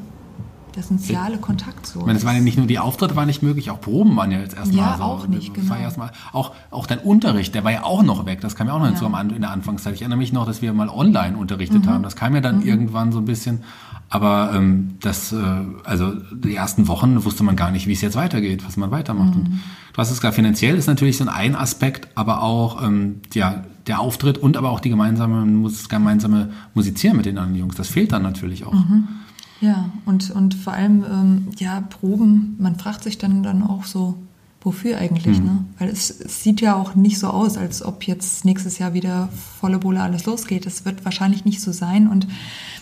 [0.77, 2.01] Der soziale Kontakt so.
[2.01, 4.33] Ich meine, es waren ja nicht nur die Auftritte, waren nicht möglich, auch Proben waren
[4.33, 5.03] ja jetzt erstmal Ja, so.
[5.05, 5.73] auch nicht, genau.
[5.77, 8.41] erstmal, auch, auch dein Unterricht, der war ja auch noch weg.
[8.41, 9.11] Das kam ja auch noch hinzu Ja.
[9.13, 9.95] An- in der Anfangszeit.
[9.95, 11.39] Ich erinnere mich noch, dass wir mal online Mhm.
[11.39, 12.03] unterrichtet haben.
[12.03, 13.63] Das kam ja dann irgendwann so ein bisschen.
[14.09, 15.37] Aber ähm, das, äh,
[15.85, 19.35] also die ersten Wochen wusste man gar nicht, wie es jetzt weitergeht, was man weitermacht.
[19.35, 19.41] Mhm.
[19.41, 19.61] Und
[19.93, 24.01] du hast es gerade finanziell ist natürlich so ein Aspekt, aber auch ähm, ja, der
[24.01, 27.77] Auftritt und aber auch die gemeinsame, gemeinsame Musizieren mit den anderen Jungs.
[27.77, 28.73] Das fehlt dann natürlich auch.
[28.73, 29.09] Mhm.
[29.61, 34.19] Ja, und, und vor allem, ähm, ja, Proben, man fragt sich dann, dann auch so,
[34.65, 35.45] wofür eigentlich, Mhm.
[35.45, 35.65] ne?
[35.79, 39.29] Weil es, es sieht ja auch nicht so aus, als ob jetzt nächstes Jahr wieder
[39.61, 40.65] volle Bulle alles losgeht.
[40.67, 42.27] Das wird wahrscheinlich nicht so sein und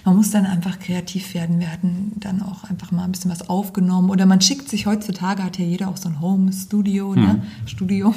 [0.04, 1.58] man muss dann einfach kreativ werden.
[1.60, 5.42] Wir hatten dann auch einfach mal ein bisschen was aufgenommen oder man schickt sich heutzutage,
[5.44, 7.42] hat ja jeder auch so ein Home-Studio, ne?
[7.66, 8.14] Studio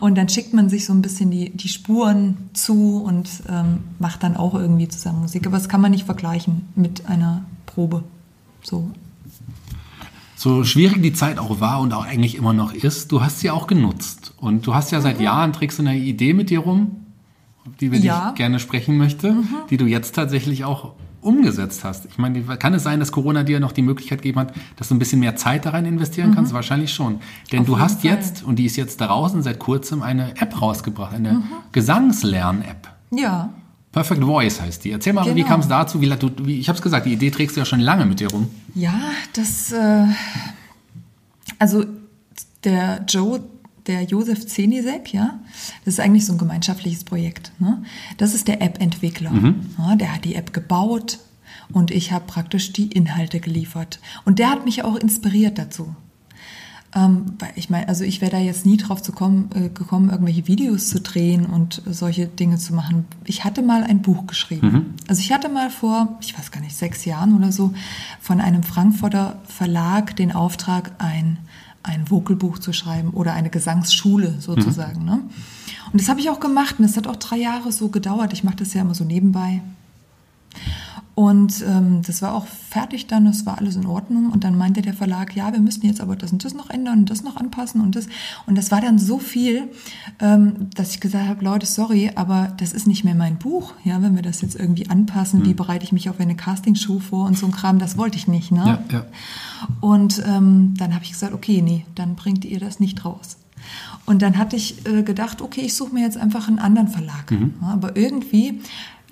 [0.00, 4.22] und dann schickt man sich so ein bisschen die, die Spuren zu und ähm, macht
[4.22, 5.46] dann auch irgendwie zusammen Musik.
[5.46, 8.04] Aber das kann man nicht vergleichen mit einer Probe.
[8.62, 8.90] So.
[10.42, 13.50] So schwierig die Zeit auch war und auch eigentlich immer noch ist, du hast sie
[13.50, 14.34] auch genutzt.
[14.38, 16.96] Und du hast ja seit Jahren, trägst du eine Idee mit dir rum,
[17.80, 18.30] die wir Ja.
[18.30, 19.36] dich gerne sprechen möchte,
[19.70, 22.06] die du jetzt tatsächlich auch umgesetzt hast.
[22.06, 24.96] Ich meine, kann es sein, dass Corona dir noch die Möglichkeit gegeben hat, dass du
[24.96, 26.52] ein bisschen mehr Zeit da rein investieren kannst?
[26.52, 27.20] Wahrscheinlich schon.
[27.52, 28.10] Denn Auf du hast Fall.
[28.10, 32.88] jetzt, und die ist jetzt draußen seit kurzem, eine App rausgebracht, eine Gesangslern-App.
[33.12, 33.50] Ja.
[33.92, 34.90] Perfect Voice heißt die.
[34.90, 35.48] Erzähl mal, wie Genau.
[35.48, 36.00] kam es dazu?
[36.00, 36.10] Wie,
[36.44, 38.48] wie, ich habe es gesagt, die Idee trägst du ja schon lange mit dir rum.
[38.74, 38.94] Ja,
[39.34, 40.06] das, äh,
[41.58, 41.84] also
[42.64, 43.42] der Joe,
[43.86, 45.40] der Josef Zenisek, ja,
[45.84, 47.52] das ist eigentlich so ein gemeinschaftliches Projekt.
[47.58, 47.82] Ne?
[48.16, 49.32] Das ist der App-Entwickler.
[49.78, 51.18] Ja, der hat die App gebaut
[51.72, 53.98] und ich habe praktisch die Inhalte geliefert.
[54.24, 55.94] Und der hat mich auch inspiriert dazu.
[56.94, 60.10] Ähm, weil ich meine, also ich wäre da jetzt nie drauf zu kommen, äh, gekommen,
[60.10, 63.06] irgendwelche Videos zu drehen und solche Dinge zu machen.
[63.24, 64.94] Ich hatte mal ein Buch geschrieben.
[65.08, 67.72] Also ich hatte mal vor, ich weiß gar nicht, sechs Jahren oder so,
[68.20, 71.38] von einem Frankfurter Verlag den Auftrag, ein,
[71.82, 75.04] ein Vocalbuch zu schreiben oder eine Gesangsschule sozusagen.
[75.06, 75.20] Ne?
[75.92, 78.34] Und das habe ich auch gemacht und das hat auch drei Jahre so gedauert.
[78.34, 79.62] Ich mache das ja immer so nebenbei.
[81.14, 84.30] Und ähm, das war auch fertig dann, das war alles in Ordnung.
[84.30, 87.00] Und dann meinte der Verlag, ja, wir müssten jetzt aber das und das noch ändern
[87.00, 88.06] und das noch anpassen und das.
[88.46, 89.68] Und das war dann so viel,
[90.20, 93.74] ähm, dass ich gesagt habe, Leute, sorry, aber das ist nicht mehr mein Buch.
[93.84, 95.46] Ja, wenn wir das jetzt irgendwie anpassen, mhm.
[95.46, 98.26] wie bereite ich mich auf eine Castingshow vor und so ein Kram, das wollte ich
[98.26, 98.50] nicht.
[98.50, 98.64] Ne?
[98.64, 99.04] Ja, ja.
[99.80, 103.36] Und ähm, dann habe ich gesagt, okay, nee, dann bringt ihr das nicht raus.
[104.06, 107.30] Und dann hatte ich äh, gedacht, okay, ich suche mir jetzt einfach einen anderen Verlag.
[107.30, 107.54] Mhm.
[107.60, 108.60] Ja, aber irgendwie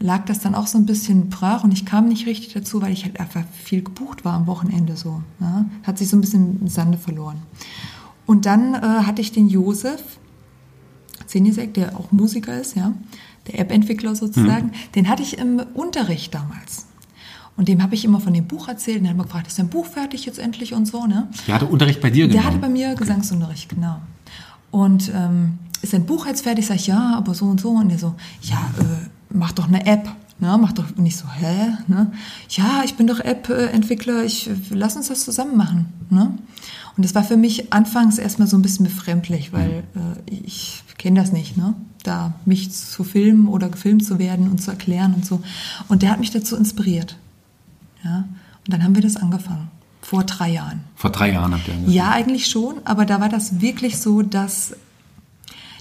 [0.00, 2.92] lag das dann auch so ein bisschen brach und ich kam nicht richtig dazu, weil
[2.92, 5.22] ich halt einfach viel gebucht war am Wochenende so.
[5.40, 5.66] Ja.
[5.84, 7.42] Hat sich so ein bisschen im Sande verloren.
[8.26, 10.02] Und dann äh, hatte ich den Josef
[11.26, 12.92] Zenisek, der auch Musiker ist, ja,
[13.46, 14.92] der App-Entwickler sozusagen, mhm.
[14.94, 16.86] den hatte ich im Unterricht damals.
[17.56, 19.58] Und dem habe ich immer von dem Buch erzählt und er hat mir gefragt, ist
[19.58, 21.28] dein Buch fertig jetzt endlich und so, ne?
[21.46, 22.26] Der hatte Unterricht bei dir?
[22.26, 24.00] Der hatte bei mir Gesangsunterricht, genau.
[24.70, 26.66] Und ähm, ist dein Buch jetzt fertig?
[26.66, 27.70] Sag ich, ja, aber so und so.
[27.70, 30.09] Und er so, ja, äh, mach doch eine App.
[30.38, 31.75] Ne, mach doch nicht so, hä?
[31.87, 32.12] Ne?
[32.49, 35.93] Ja, ich bin doch App-Entwickler, ich lass uns das zusammen machen.
[36.09, 36.33] Ne?
[36.97, 41.21] Und das war für mich anfangs erstmal so ein bisschen befremdlich, weil äh, ich kenne
[41.21, 41.75] das nicht, ne?
[42.03, 45.43] Da mich zu filmen oder gefilmt zu werden und zu erklären und so.
[45.88, 47.16] Und der hat mich dazu inspiriert.
[48.03, 48.25] Ja?
[48.66, 49.69] Und dann haben wir das angefangen.
[50.01, 50.81] Vor drei Jahren.
[50.97, 51.95] Vor drei Jahren habt ihr angefangen?
[51.95, 54.75] Ja, eigentlich schon, aber da war das wirklich so, dass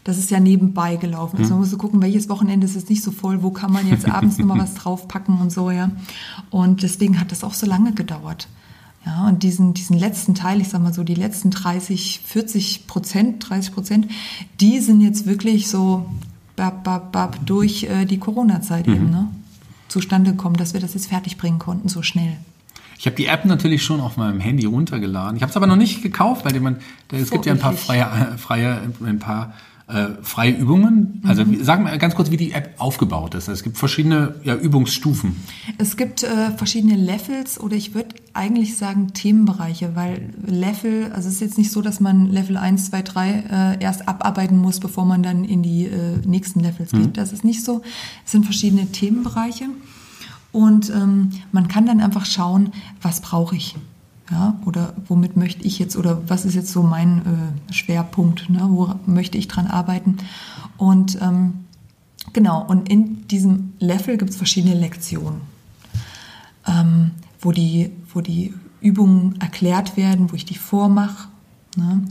[0.04, 1.38] das ist ja nebenbei gelaufen.
[1.38, 3.88] Also man muss so gucken, welches Wochenende ist jetzt nicht so voll, wo kann man
[3.88, 5.92] jetzt abends nochmal was draufpacken und so, ja.
[6.50, 8.48] Und deswegen hat das auch so lange gedauert.
[9.06, 13.50] Ja, und diesen, diesen letzten Teil, ich sag mal so, die letzten 30, 40 Prozent,
[13.50, 14.08] 30 Prozent,
[14.60, 16.10] die sind jetzt wirklich so
[16.56, 18.94] bab, bab, bab, durch äh, die Corona-Zeit mhm.
[18.94, 19.28] eben, ne?
[19.88, 22.38] zustande gekommen, dass wir das jetzt fertig bringen konnten, so schnell.
[23.00, 25.38] Ich habe die App natürlich schon auf meinem Handy runtergeladen.
[25.38, 26.78] Ich habe es aber noch nicht gekauft, weil man,
[27.12, 29.54] es gibt ja ein paar freie, freie, ein paar
[29.90, 31.22] äh, freie Übungen?
[31.26, 31.64] Also mhm.
[31.64, 33.48] sag mal ganz kurz, wie die App aufgebaut ist.
[33.48, 35.36] Es gibt verschiedene ja, Übungsstufen.
[35.78, 41.36] Es gibt äh, verschiedene Levels oder ich würde eigentlich sagen Themenbereiche, weil Level, also es
[41.36, 45.06] ist jetzt nicht so, dass man Level 1, 2, 3 äh, erst abarbeiten muss, bevor
[45.06, 47.02] man dann in die äh, nächsten Levels mhm.
[47.02, 47.18] geht.
[47.18, 47.82] Das ist nicht so.
[48.26, 49.66] Es sind verschiedene Themenbereiche.
[50.52, 52.72] Und ähm, man kann dann einfach schauen,
[53.02, 53.76] was brauche ich.
[54.32, 57.20] Ja, oder womit möchte ich jetzt, oder was ist jetzt so mein
[57.70, 58.62] äh, Schwerpunkt, ne?
[58.70, 60.18] wo möchte ich dran arbeiten?
[60.78, 61.66] Und ähm,
[62.32, 65.42] genau, und in diesem Level gibt es verschiedene Lektionen,
[66.68, 67.12] ähm,
[67.42, 71.28] wo, die, wo die Übungen erklärt werden, wo ich die vormache.
[71.76, 72.04] Ne?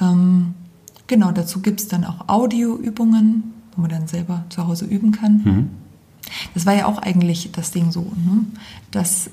[0.00, 0.54] Ähm,
[1.08, 5.42] genau, dazu gibt es dann auch Audioübungen, wo man dann selber zu Hause üben kann.
[5.44, 5.68] Mhm.
[6.54, 8.46] Das war ja auch eigentlich das Ding so, ne?
[8.90, 9.30] dass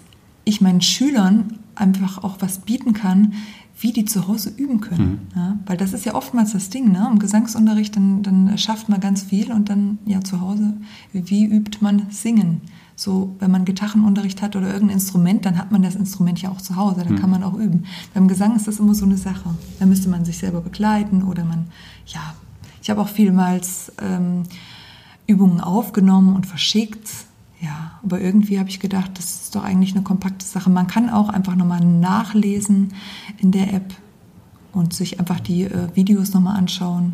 [0.47, 3.33] ich meinen Schülern einfach auch was bieten kann,
[3.79, 5.27] wie die zu Hause üben können.
[5.33, 5.39] Mhm.
[5.39, 7.07] Ja, weil das ist ja oftmals das Ding, ne?
[7.11, 10.73] Im Gesangsunterricht, dann, dann schafft man ganz viel und dann ja zu Hause,
[11.13, 12.61] wie übt man Singen?
[12.95, 16.61] So, wenn man Gitarrenunterricht hat oder irgendein Instrument, dann hat man das Instrument ja auch
[16.61, 17.19] zu Hause, dann mhm.
[17.19, 17.83] kann man auch üben.
[18.15, 19.53] Beim Gesang ist das immer so eine Sache.
[19.79, 21.67] Da müsste man sich selber begleiten oder man,
[22.07, 22.33] ja,
[22.81, 24.43] ich habe auch vielmals ähm,
[25.27, 27.26] Übungen aufgenommen und verschickt
[27.59, 30.69] ja, aber irgendwie habe ich gedacht, das ist doch eigentlich eine kompakte Sache.
[30.69, 32.93] Man kann auch einfach nochmal nachlesen
[33.39, 33.93] in der App
[34.73, 37.13] und sich einfach die äh, Videos nochmal anschauen.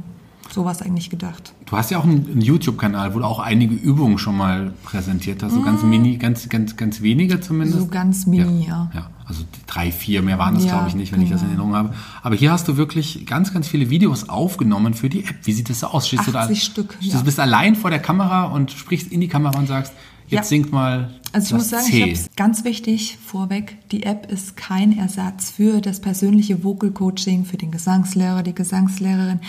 [0.52, 1.54] So war es eigentlich gedacht.
[1.66, 5.42] Du hast ja auch einen, einen YouTube-Kanal, wo du auch einige Übungen schon mal präsentiert
[5.42, 5.54] hast.
[5.54, 5.66] So mm.
[5.66, 7.80] ganz mini, ganz, ganz, ganz wenige zumindest.
[7.80, 8.92] So ganz mini, ja.
[8.94, 9.10] Ja, ja.
[9.26, 11.28] also drei, vier, mehr waren das, ja, glaube ich, nicht, wenn genau.
[11.28, 11.64] ich das in genau.
[11.64, 11.96] Erinnerung habe.
[12.22, 15.38] Aber hier hast du wirklich ganz, ganz viele Videos aufgenommen für die App.
[15.44, 16.08] Wie sieht das aus?
[16.08, 16.98] Stehst 80 du da, Stück.
[17.02, 19.94] Du bist allein vor der Kamera und sprichst in die Kamera und sagst,
[20.28, 20.44] Jetzt ja.
[20.44, 21.12] singt mal.
[21.32, 22.04] Also ich muss sagen, C.
[22.04, 27.58] ich ganz wichtig vorweg, die App ist kein Ersatz für das persönliche Vocal Coaching, für
[27.58, 29.40] den Gesangslehrer, die Gesangslehrerin.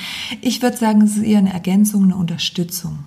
[0.40, 3.00] Ich würde sagen, es ist eher eine Ergänzung, eine Unterstützung.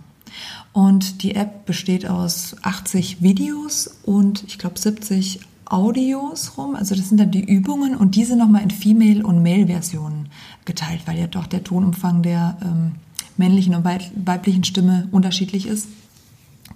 [0.73, 6.75] Und die App besteht aus 80 Videos und ich glaube 70 Audios rum.
[6.75, 10.30] Also das sind dann die Übungen und diese nochmal in Female- und Male-Versionen
[10.65, 12.91] geteilt, weil ja doch der Tonumfang der ähm,
[13.38, 15.88] männlichen und weiblichen Stimme unterschiedlich ist.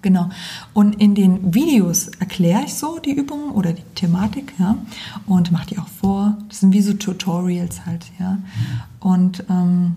[0.02, 0.28] Genau.
[0.74, 4.76] Und in den Videos erkläre ich so die Übungen oder die Thematik, ja,
[5.26, 6.36] und mache die auch vor.
[6.48, 8.38] Das sind wie so Tutorials halt, ja.
[8.98, 9.94] Und ähm,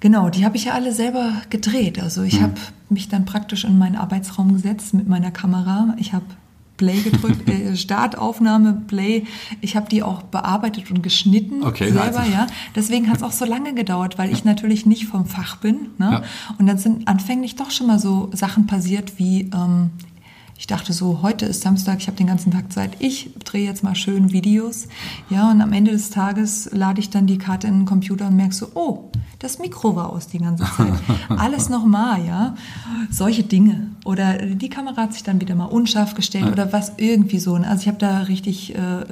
[0.00, 2.02] genau, die habe ich ja alle selber gedreht.
[2.02, 2.44] Also ich mhm.
[2.44, 2.54] habe
[2.88, 5.94] mich dann praktisch in meinen Arbeitsraum gesetzt mit meiner Kamera.
[5.98, 6.24] Ich habe
[6.76, 9.24] Play gedrückt, äh, Startaufnahme, Play.
[9.60, 12.32] Ich habe die auch bearbeitet und geschnitten okay, selber, also.
[12.32, 12.46] ja.
[12.74, 15.88] Deswegen hat es auch so lange gedauert, weil ich natürlich nicht vom Fach bin.
[15.98, 16.10] Ne?
[16.12, 16.22] Ja.
[16.58, 19.90] Und dann sind anfänglich doch schon mal so Sachen passiert wie ähm,
[20.58, 23.82] Ich dachte so, heute ist Samstag, ich habe den ganzen Tag Zeit, ich drehe jetzt
[23.82, 24.88] mal schön Videos.
[25.30, 28.36] Ja, und am Ende des Tages lade ich dann die Karte in den Computer und
[28.36, 30.92] merke so, oh, das Mikro war aus die ganze Zeit.
[31.28, 32.54] Alles nochmal, ja.
[33.10, 33.88] Solche Dinge.
[34.04, 36.52] Oder die Kamera hat sich dann wieder mal unscharf gestellt Ja.
[36.52, 37.54] oder was irgendwie so.
[37.56, 39.04] Also ich habe da richtig äh,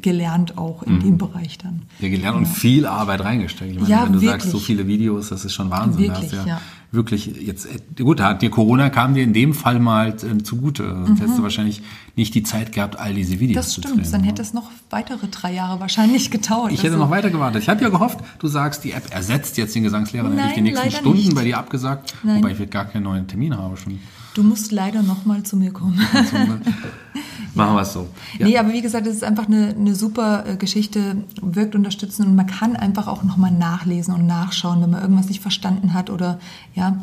[0.00, 1.82] gelernt auch in dem Bereich dann.
[2.00, 3.70] Ja, gelernt und viel Arbeit reingesteckt.
[3.72, 4.30] Ich meine, Ja, wenn du wirklich.
[4.42, 6.02] sagst, so viele Videos, das ist schon Wahnsinn.
[6.04, 6.60] Wirklich, ja.
[6.96, 10.88] Wirklich jetzt, äh, gut, hat dir Corona kam dir in dem Fall mal äh, zugute.
[11.06, 11.82] Sonst hättest du wahrscheinlich
[12.16, 13.54] nicht die Zeit gehabt, all diese Videos Mhm.
[13.56, 14.12] Das zu stimmt, drehen.
[14.12, 14.26] dann ne?
[14.28, 16.72] hätte es noch weitere drei Jahre wahrscheinlich gedauert.
[16.72, 17.62] Ich hätte Also- noch weiter gewartet.
[17.62, 20.54] Ich habe ja gehofft, du sagst, die App ersetzt jetzt den Gesangslehrer, dann hätte ich
[20.54, 21.34] die Nein, nächsten Stunden nicht.
[21.34, 22.38] bei dir abgesagt, Nein.
[22.38, 23.98] wobei ich gar keinen neuen Termin habe schon.
[24.36, 25.98] Du musst leider noch mal zu mir kommen.
[27.54, 28.06] Machen wir es so.
[28.38, 28.46] Ja.
[28.46, 32.34] Nee, aber wie gesagt, es ist einfach eine, eine super äh, Geschichte, wirkt unterstützend und
[32.34, 36.38] man kann einfach auch nochmal nachlesen und nachschauen, wenn man irgendwas nicht verstanden hat oder
[36.74, 37.02] ja.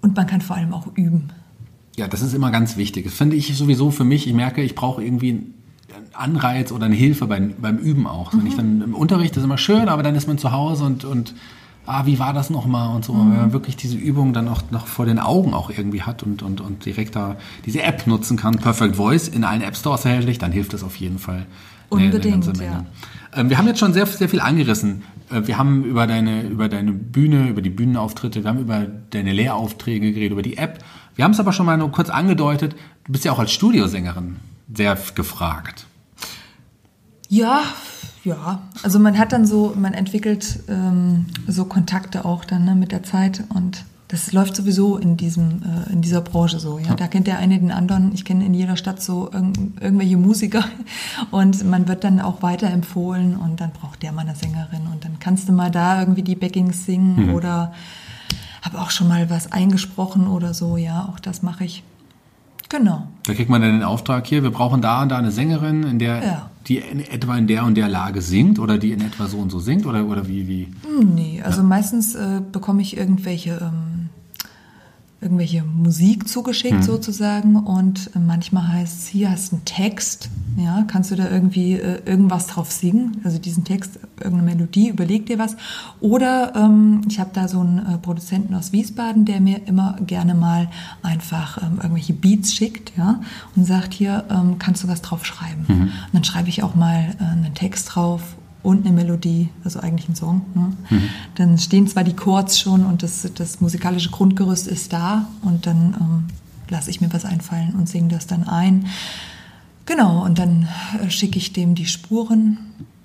[0.00, 1.30] Und man kann vor allem auch üben.
[1.96, 3.06] Ja, das ist immer ganz wichtig.
[3.06, 4.28] Das finde ich sowieso für mich.
[4.28, 5.54] Ich merke, ich brauche irgendwie einen
[6.12, 8.32] Anreiz oder eine Hilfe beim, beim Üben auch.
[8.32, 11.04] Wenn ich dann im Unterricht ist immer schön, aber dann ist man zu Hause und,
[11.04, 11.34] und
[11.90, 13.12] ah, wie war das nochmal und so.
[13.14, 16.42] Wenn man wirklich diese Übung dann auch noch vor den Augen auch irgendwie hat und,
[16.42, 18.56] und, und direkt da diese App nutzen kann.
[18.58, 21.46] Perfect Voice in allen App Stores erhältlich, dann hilft das auf jeden Fall.
[21.92, 22.86] eine- eine Unbedingt, ganze Menge.
[23.34, 23.40] ja.
[23.40, 25.02] Ähm, Wir haben jetzt schon sehr, sehr viel angerissen.
[25.30, 29.32] Äh, Wir haben über deine, über deine Bühne, über die Bühnenauftritte, wir haben über deine
[29.32, 30.78] Lehraufträge geredet, über die App.
[31.16, 32.76] Wir haben es aber schon mal nur kurz angedeutet.
[33.04, 34.36] Du bist ja auch als Studiosängerin
[34.72, 35.86] sehr gefragt.
[37.28, 37.62] Ja,
[38.24, 38.62] ja.
[38.82, 43.02] Also man hat dann so, man entwickelt ähm, so Kontakte auch dann ne, mit der
[43.02, 46.80] Zeit und das läuft sowieso in diesem äh, in dieser Branche so.
[46.80, 48.12] Ja, da kennt der eine den anderen.
[48.12, 50.64] Ich kenne in jeder Stadt so irg irgendwelche Musiker
[51.30, 55.20] und man wird dann auch weiterempfohlen und dann braucht der mal eine Sängerin und dann
[55.20, 57.72] kannst du mal da irgendwie die Backings singen oder
[58.62, 60.76] habe auch schon mal was eingesprochen oder so.
[60.76, 61.84] Ja, auch das mache ich.
[62.70, 63.08] Genau.
[63.26, 65.98] Da kriegt man dann den Auftrag hier, wir brauchen da und da eine Sängerin, in
[65.98, 66.50] der, Ja.
[66.68, 69.50] die in etwa in der und der Lage singt oder die in etwa so und
[69.50, 70.68] so singt oder, oder wie, wie?
[71.04, 73.99] Nee, also meistens äh, bekomme ich irgendwelche, ähm,
[75.20, 81.10] irgendwelche Musik zugeschickt sozusagen und manchmal heißt es, hier hast du einen Text, ja, kannst
[81.10, 85.56] du da irgendwie äh, irgendwas drauf singen, also diesen Text, irgendeine Melodie, überleg dir was.
[86.00, 90.34] Oder ähm, ich habe da so einen äh, Produzenten aus Wiesbaden, der mir immer gerne
[90.34, 90.70] mal
[91.02, 93.20] einfach ähm, irgendwelche Beats schickt, ja,
[93.56, 95.66] und sagt, hier ähm, kannst du was drauf schreiben.
[95.68, 98.22] Und dann schreibe ich auch mal äh, einen Text drauf
[98.62, 100.42] und eine Melodie, also eigentlich ein Song.
[100.54, 100.72] Ne?
[101.36, 105.96] Dann stehen zwar die Chords schon und das, das musikalische Grundgerüst ist da und dann
[105.98, 106.24] ähm,
[106.68, 108.86] lasse ich mir was einfallen und singe das dann ein.
[109.86, 110.68] Genau, und dann
[111.02, 112.58] äh, schicke ich dem die Spuren.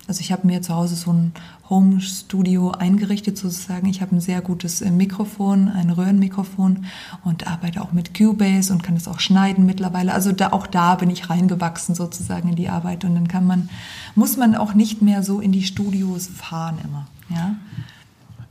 [0.07, 1.33] Also ich habe mir zu Hause so ein
[1.69, 3.87] Home-Studio eingerichtet sozusagen.
[3.87, 6.85] Ich habe ein sehr gutes äh, Mikrofon, ein Röhrenmikrofon
[7.23, 10.13] und arbeite auch mit Cubase und kann es auch schneiden mittlerweile.
[10.13, 13.69] Also da, auch da bin ich reingewachsen sozusagen in die Arbeit und dann kann man,
[14.13, 17.07] muss man auch nicht mehr so in die Studios fahren immer.
[17.29, 17.55] Ja?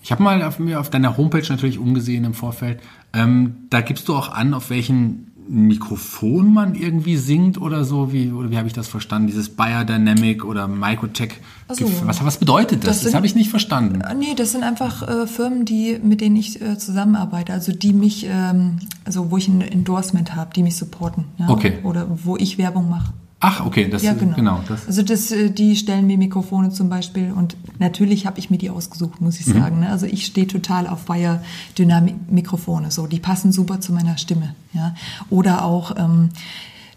[0.02, 2.82] Ich habe mal auf, mir auf deiner Homepage natürlich umgesehen im Vorfeld.
[3.12, 8.12] Ähm, da gibst du auch an, auf welchen Mikrofon man irgendwie singt oder so.
[8.12, 9.26] Wie, oder wie habe ich das verstanden?
[9.26, 11.40] Dieses Biodynamic oder Microtech.
[11.70, 11.86] So.
[12.04, 12.98] Was, was bedeutet das?
[12.98, 14.00] Das Das, habe ich nicht verstanden.
[14.00, 17.92] Äh, Nee, das sind einfach äh, Firmen, die, mit denen ich äh, zusammenarbeite, also die
[17.92, 21.24] mich, ähm, also wo ich ein Endorsement habe, die mich supporten.
[21.38, 21.48] Ja?
[21.50, 21.78] Okay.
[21.82, 23.12] Oder wo ich Werbung mache.
[23.46, 24.34] Ach, okay, das Ja, genau.
[24.36, 24.86] genau das.
[24.86, 28.70] also das, äh, die stellen mir Mikrofone zum Beispiel und natürlich habe ich mir die
[28.70, 29.40] ausgesucht, muss Mhm.
[29.40, 29.80] ich sagen.
[29.80, 29.90] Ne?
[29.90, 34.54] Also ich stehe total auf Wire-Dynamik-Mikrofone, so die passen super zu meiner Stimme.
[34.72, 34.94] Ja?
[35.30, 36.30] Oder auch ähm,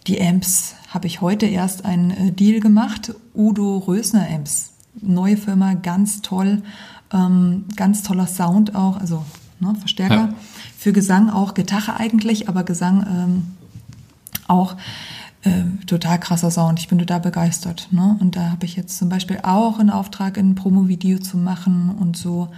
[0.07, 5.73] die Amps habe ich heute erst einen äh, Deal gemacht, Udo Rösner Amps, neue Firma,
[5.73, 6.61] ganz toll,
[7.13, 9.23] ähm, ganz toller Sound auch, also
[9.59, 10.15] ne, Verstärker.
[10.15, 10.29] Ja.
[10.77, 13.43] Für Gesang auch, Gitarre eigentlich, aber Gesang ähm,
[14.47, 14.75] auch
[15.47, 16.79] äh, total krasser Sound.
[16.79, 17.87] Ich bin total begeistert.
[17.91, 18.17] Ne?
[18.19, 22.17] Und da habe ich jetzt zum Beispiel auch einen Auftrag, ein Promo-Video zu machen und
[22.17, 22.49] so.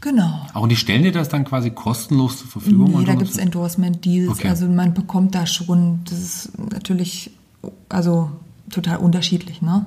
[0.00, 0.46] Genau.
[0.54, 2.90] Auch die stellen dir das dann quasi kostenlos zur Verfügung?
[2.90, 4.30] Nee, und da gibt es Endorsement-Deals.
[4.30, 4.48] Okay.
[4.48, 7.30] Also man bekommt da schon, das ist natürlich
[7.88, 8.30] also
[8.70, 9.62] total unterschiedlich.
[9.62, 9.86] Ne?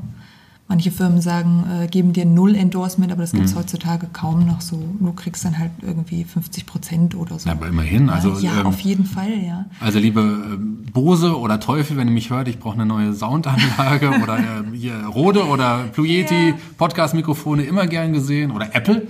[0.71, 3.59] Manche Firmen sagen, äh, geben dir null Endorsement, aber das gibt es Mhm.
[3.59, 4.77] heutzutage kaum noch so.
[4.99, 7.49] Du kriegst dann halt irgendwie 50 Prozent oder so.
[7.49, 9.65] Ja, aber immerhin, also, ja, ähm, auf jeden Fall, ja.
[9.79, 14.11] Also liebe ähm, Bose oder Teufel, wenn ihr mich hört, ich brauche eine neue Soundanlage
[14.23, 14.37] oder
[14.71, 16.55] hier Rode oder Pluyeti, Ja.
[16.77, 19.07] Podcast-Mikrofone immer gern gesehen oder Apple,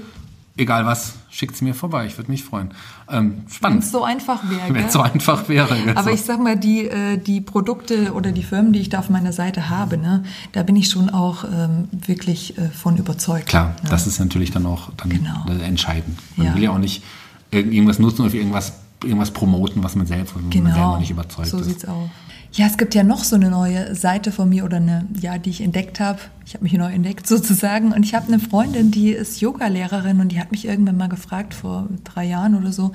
[0.60, 2.69] egal was, schickt's mir vorbei, ich würde mich freuen.
[3.10, 4.62] Ähm, Wenn spannend, es so einfach wäre.
[4.74, 5.69] wenn es so einfach wäre.
[5.95, 6.10] Aber so.
[6.10, 9.34] ich sag mal, die, äh, die Produkte oder die Firmen, die ich da auf meiner
[9.34, 13.48] Seite habe, ne, da bin ich schon auch ähm, wirklich äh, von überzeugt.
[13.48, 13.89] Klar, ne?
[13.89, 15.45] das ist natürlich dann auch dann Genau.
[15.63, 16.17] entscheidend.
[16.36, 16.56] Man Ja.
[16.56, 17.04] will ja auch nicht
[17.52, 20.64] irgend- irgendwas nutzen oder für irgendwas irgendwas promoten, was man selbst, was Genau.
[20.66, 21.66] man selber nicht überzeugt so ist.
[21.68, 22.10] sieht's aus.
[22.52, 25.52] Ja, es gibt ja noch so eine neue Seite von mir oder eine, ja, die
[25.52, 26.18] ich entdeckt habe.
[26.48, 27.92] Ich habe mich neu entdeckt sozusagen.
[27.92, 31.54] Und ich habe eine Freundin, die ist Yoga-Lehrerin und die hat mich irgendwann mal gefragt,
[31.54, 32.92] vor drei Jahren oder so,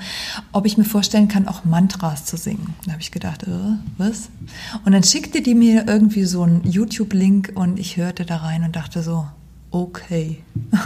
[0.51, 2.75] ob ich mir vorstellen kann, auch Mantras zu singen.
[2.85, 4.29] Da habe ich gedacht, äh, was?
[4.85, 8.75] Und dann schickte die mir irgendwie so einen YouTube-Link und ich hörte da rein und
[8.75, 9.25] dachte so,
[9.71, 10.43] okay.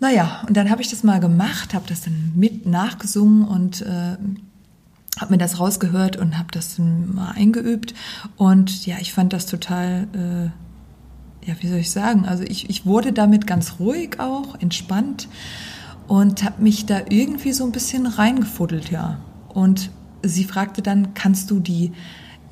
[0.00, 4.16] naja, und dann habe ich das mal gemacht, habe das dann mit nachgesungen und äh,
[5.18, 7.94] habe mir das rausgehört und habe das mal eingeübt.
[8.36, 12.26] Und ja, ich fand das total, äh, ja, wie soll ich sagen?
[12.26, 15.28] Also ich, ich wurde damit ganz ruhig auch, entspannt
[16.06, 19.18] und habe mich da irgendwie so ein bisschen reingefuddelt, ja.
[19.48, 19.90] Und
[20.22, 21.92] sie fragte dann, kannst du die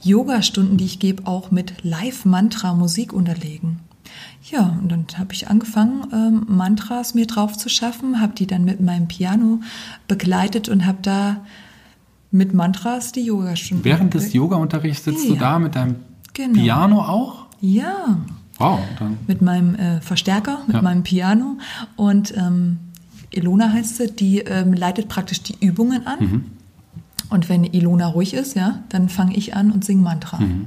[0.02, 3.85] Yoga-Stunden, die ich gebe, auch mit Live-Mantra-Musik unterlegen?
[4.50, 8.64] Ja, und dann habe ich angefangen, ähm, Mantras mir drauf zu schaffen, habe die dann
[8.64, 9.60] mit meinem Piano
[10.06, 11.38] begleitet und habe da
[12.30, 13.84] mit Mantras die Yogastunden.
[13.84, 15.40] Während des Yoga-Unterrichts sitzt du Ja.
[15.40, 15.96] da mit deinem
[16.34, 16.60] Genau.
[16.62, 17.46] Piano auch?
[17.60, 18.18] Ja,
[18.58, 20.82] Wow, dann mit meinem äh, Verstärker, mit Ja.
[20.82, 21.58] meinem Piano.
[21.96, 22.78] Und ähm,
[23.30, 26.18] Ilona heißt sie, die ähm, leitet praktisch die Übungen an.
[26.20, 26.44] Mhm.
[27.28, 30.38] Und wenn Ilona ruhig ist, ja, dann fange ich an und singe Mantra.
[30.38, 30.66] Mhm.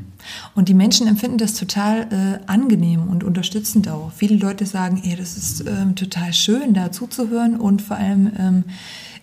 [0.55, 4.11] Und die Menschen empfinden das total äh, angenehm und unterstützend auch.
[4.13, 8.63] Viele Leute sagen, ey, das ist ähm, total schön, da zuzuhören und vor allem ähm,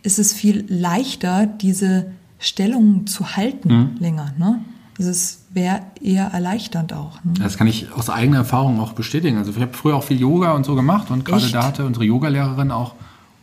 [0.03, 2.07] ist es viel leichter, diese
[2.39, 3.91] Stellung zu halten Mhm.
[3.99, 4.33] länger.
[4.39, 4.61] Ne?
[4.99, 7.23] Also es wäre eher erleichternd auch.
[7.25, 7.35] Ne?
[7.39, 9.37] Das kann ich aus eigener Erfahrung auch bestätigen.
[9.37, 12.05] Also ich habe früher auch viel Yoga und so gemacht und gerade da hatte unsere
[12.07, 12.95] Yogalehrerin auch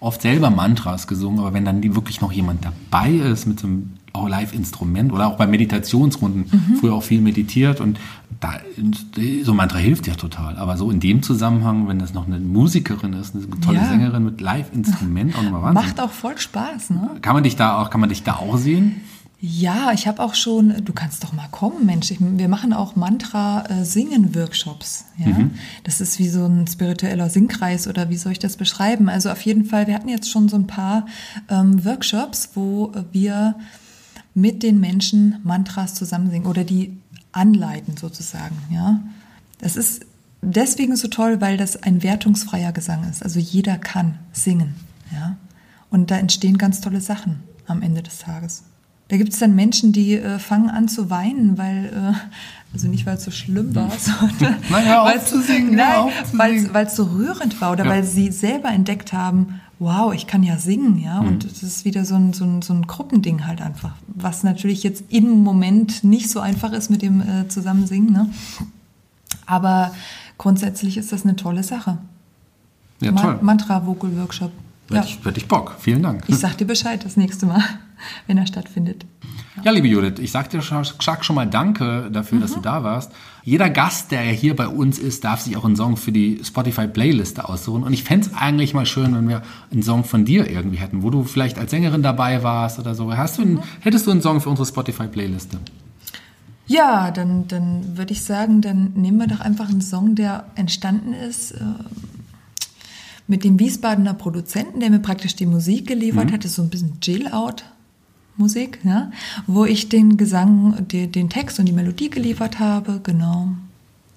[0.03, 3.67] oft selber Mantras gesungen, aber wenn dann die wirklich noch jemand dabei ist mit so
[3.67, 6.75] einem auch Live-Instrument oder auch bei Meditationsrunden, Mhm.
[6.75, 7.99] früher auch viel meditiert und
[8.39, 8.53] da,
[9.43, 10.57] so ein Mantra hilft ja total.
[10.57, 13.85] Aber so in dem Zusammenhang, wenn das noch eine Musikerin ist, eine tolle Ja.
[13.85, 15.83] Sängerin mit Live-Instrument, auch nochmal Wahnsinn.
[15.85, 17.09] Macht auch voll Spaß, ne?
[17.21, 19.01] Kann man dich da auch, kann man dich da auch sehen?
[19.45, 22.11] Ja, ich habe auch schon, du kannst doch mal kommen, Mensch.
[22.11, 25.03] Ich, wir machen auch Mantra-Singen-Workshops.
[25.17, 25.49] Ja?
[25.83, 29.09] Das ist wie so ein spiritueller Singkreis oder wie soll ich das beschreiben?
[29.09, 31.07] Also auf jeden Fall, wir hatten jetzt schon so ein paar
[31.49, 33.55] ähm, Workshops, wo wir
[34.33, 36.97] mit den Menschen Mantras zusammen singen oder die
[37.33, 38.55] anleiten sozusagen.
[38.71, 39.01] Ja,
[39.59, 40.05] Das ist
[40.41, 43.21] deswegen so toll, weil das ein wertungsfreier Gesang ist.
[43.21, 44.75] Also jeder kann singen.
[45.11, 45.35] Ja?
[45.89, 48.63] Und da entstehen ganz tolle Sachen am Ende des Tages.
[49.13, 52.13] Da gibt es dann Menschen, die äh, fangen an zu weinen, weil, äh,
[52.73, 55.85] also nicht weil es so schlimm war, sondern Na, hör auf weil's- zu singen, hör
[55.85, 56.73] nein, auf zu weil's- singen.
[56.73, 57.91] weil es so rührend war oder Ja.
[57.91, 61.27] weil sie selber entdeckt haben, wow, ich kann ja singen, ja, Mhm.
[61.27, 64.81] und es ist wieder so ein, so, ein, so ein Gruppending halt einfach, was natürlich
[64.81, 68.29] jetzt im Moment nicht so einfach ist mit dem äh, Zusammensingen, ne?
[69.45, 69.93] aber
[70.39, 71.99] grundsätzlich ist das eine tolle Sache.
[72.99, 73.37] Ja, toll.
[73.43, 74.51] Mantra-Vocal-Workshop.
[74.89, 75.03] Ja.
[75.03, 75.75] Hätte ich Bock.
[75.79, 76.23] Vielen Dank.
[76.27, 77.63] Ich sag dir Bescheid das nächste Mal,
[78.27, 79.05] wenn er stattfindet.
[79.63, 82.83] Ja, liebe Judith, ich sag dir schon, sag schon mal Danke dafür, dass du da
[82.83, 83.11] warst.
[83.43, 87.47] Jeder Gast, der hier bei uns ist, darf sich auch einen Song für die Spotify-Playliste
[87.47, 87.83] aussuchen.
[87.83, 91.03] Und ich fände es eigentlich mal schön, wenn wir einen Song von dir irgendwie hätten,
[91.03, 93.15] wo du vielleicht als Sängerin dabei warst oder so.
[93.15, 95.59] Hast du einen, hättest du einen Song für unsere Spotify-Playliste?
[96.65, 101.13] Ja, dann, dann würde ich sagen, dann nehmen wir doch einfach einen Song, der entstanden
[101.13, 101.61] ist äh,
[103.27, 106.39] mit dem Wiesbadener Produzenten, der mir praktisch die Musik geliefert hat.
[106.39, 106.99] Das ist so ein bisschen
[108.33, 109.11] Chill-Out-Musik, ja?
[109.47, 112.99] wo ich den Gesang, die, den Text und die Melodie geliefert habe.
[113.03, 113.49] Genau.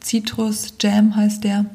[0.02, 1.66] Citrus Jam heißt der.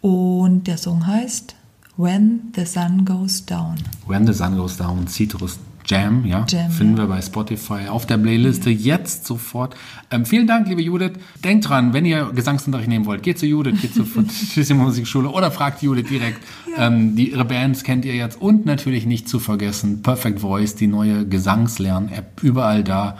[0.00, 1.54] Und der Song heißt
[1.96, 3.76] When the Sun Goes Down.
[4.06, 5.58] When the Sun Goes Down, Citrus
[5.90, 7.02] Jam, ja, Jam, finden ja.
[7.02, 9.74] wir bei Spotify auf der Playliste jetzt sofort.
[10.12, 11.12] Ähm, vielen Dank, liebe Judith.
[11.42, 15.50] Denkt dran, wenn ihr Gesangsunterricht nehmen wollt, geht zu Judith, geht zur Fissimo Musikschule oder
[15.50, 16.38] fragt Judith direkt.
[16.78, 20.86] Ähm, die, ihre Bands kennt ihr jetzt und natürlich nicht zu vergessen, Perfect Voice, die
[20.86, 23.18] neue Gesangslern-App, überall da,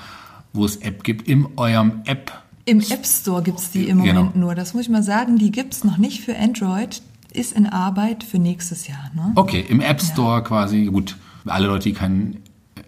[0.52, 2.32] wo es App gibt, in eurem App.
[2.66, 4.20] Im App Store gibt es die im Genau.
[4.20, 4.54] Moment nur.
[4.54, 7.02] Das muss ich mal sagen, die gibt es noch nicht für Android.
[7.32, 9.10] Ist in Arbeit für nächstes Jahr.
[9.14, 9.32] Ne?
[9.36, 11.16] Okay, im App Store quasi, gut,
[11.46, 12.38] alle Leute, die kein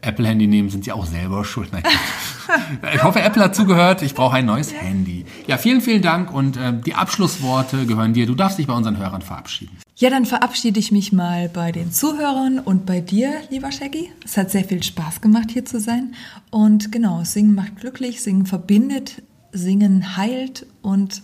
[0.02, 1.72] Apple-Handy nehmen, sind ja auch selber schuld.
[1.72, 1.82] Nein.
[2.94, 4.02] Ich hoffe, Apple hat zugehört.
[4.02, 5.24] Ich brauche ein neues Handy.
[5.46, 8.26] Ja, vielen, vielen Dank und äh, die Abschlussworte gehören dir.
[8.26, 9.78] Du darfst dich bei unseren Hörern verabschieden.
[9.96, 14.10] Ja, dann verabschiede ich mich mal bei den Zuhörern und bei dir, lieber Shaggy.
[14.24, 16.14] Es hat sehr viel Spaß gemacht, hier zu sein.
[16.50, 19.22] Und genau, Singen macht glücklich, Singen verbindet,
[19.52, 21.22] Singen heilt und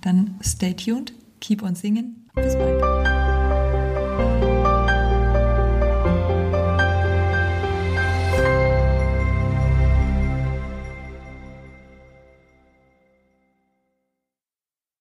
[0.00, 2.28] dann stay tuned, keep on singen.
[2.34, 3.19] Bis bald.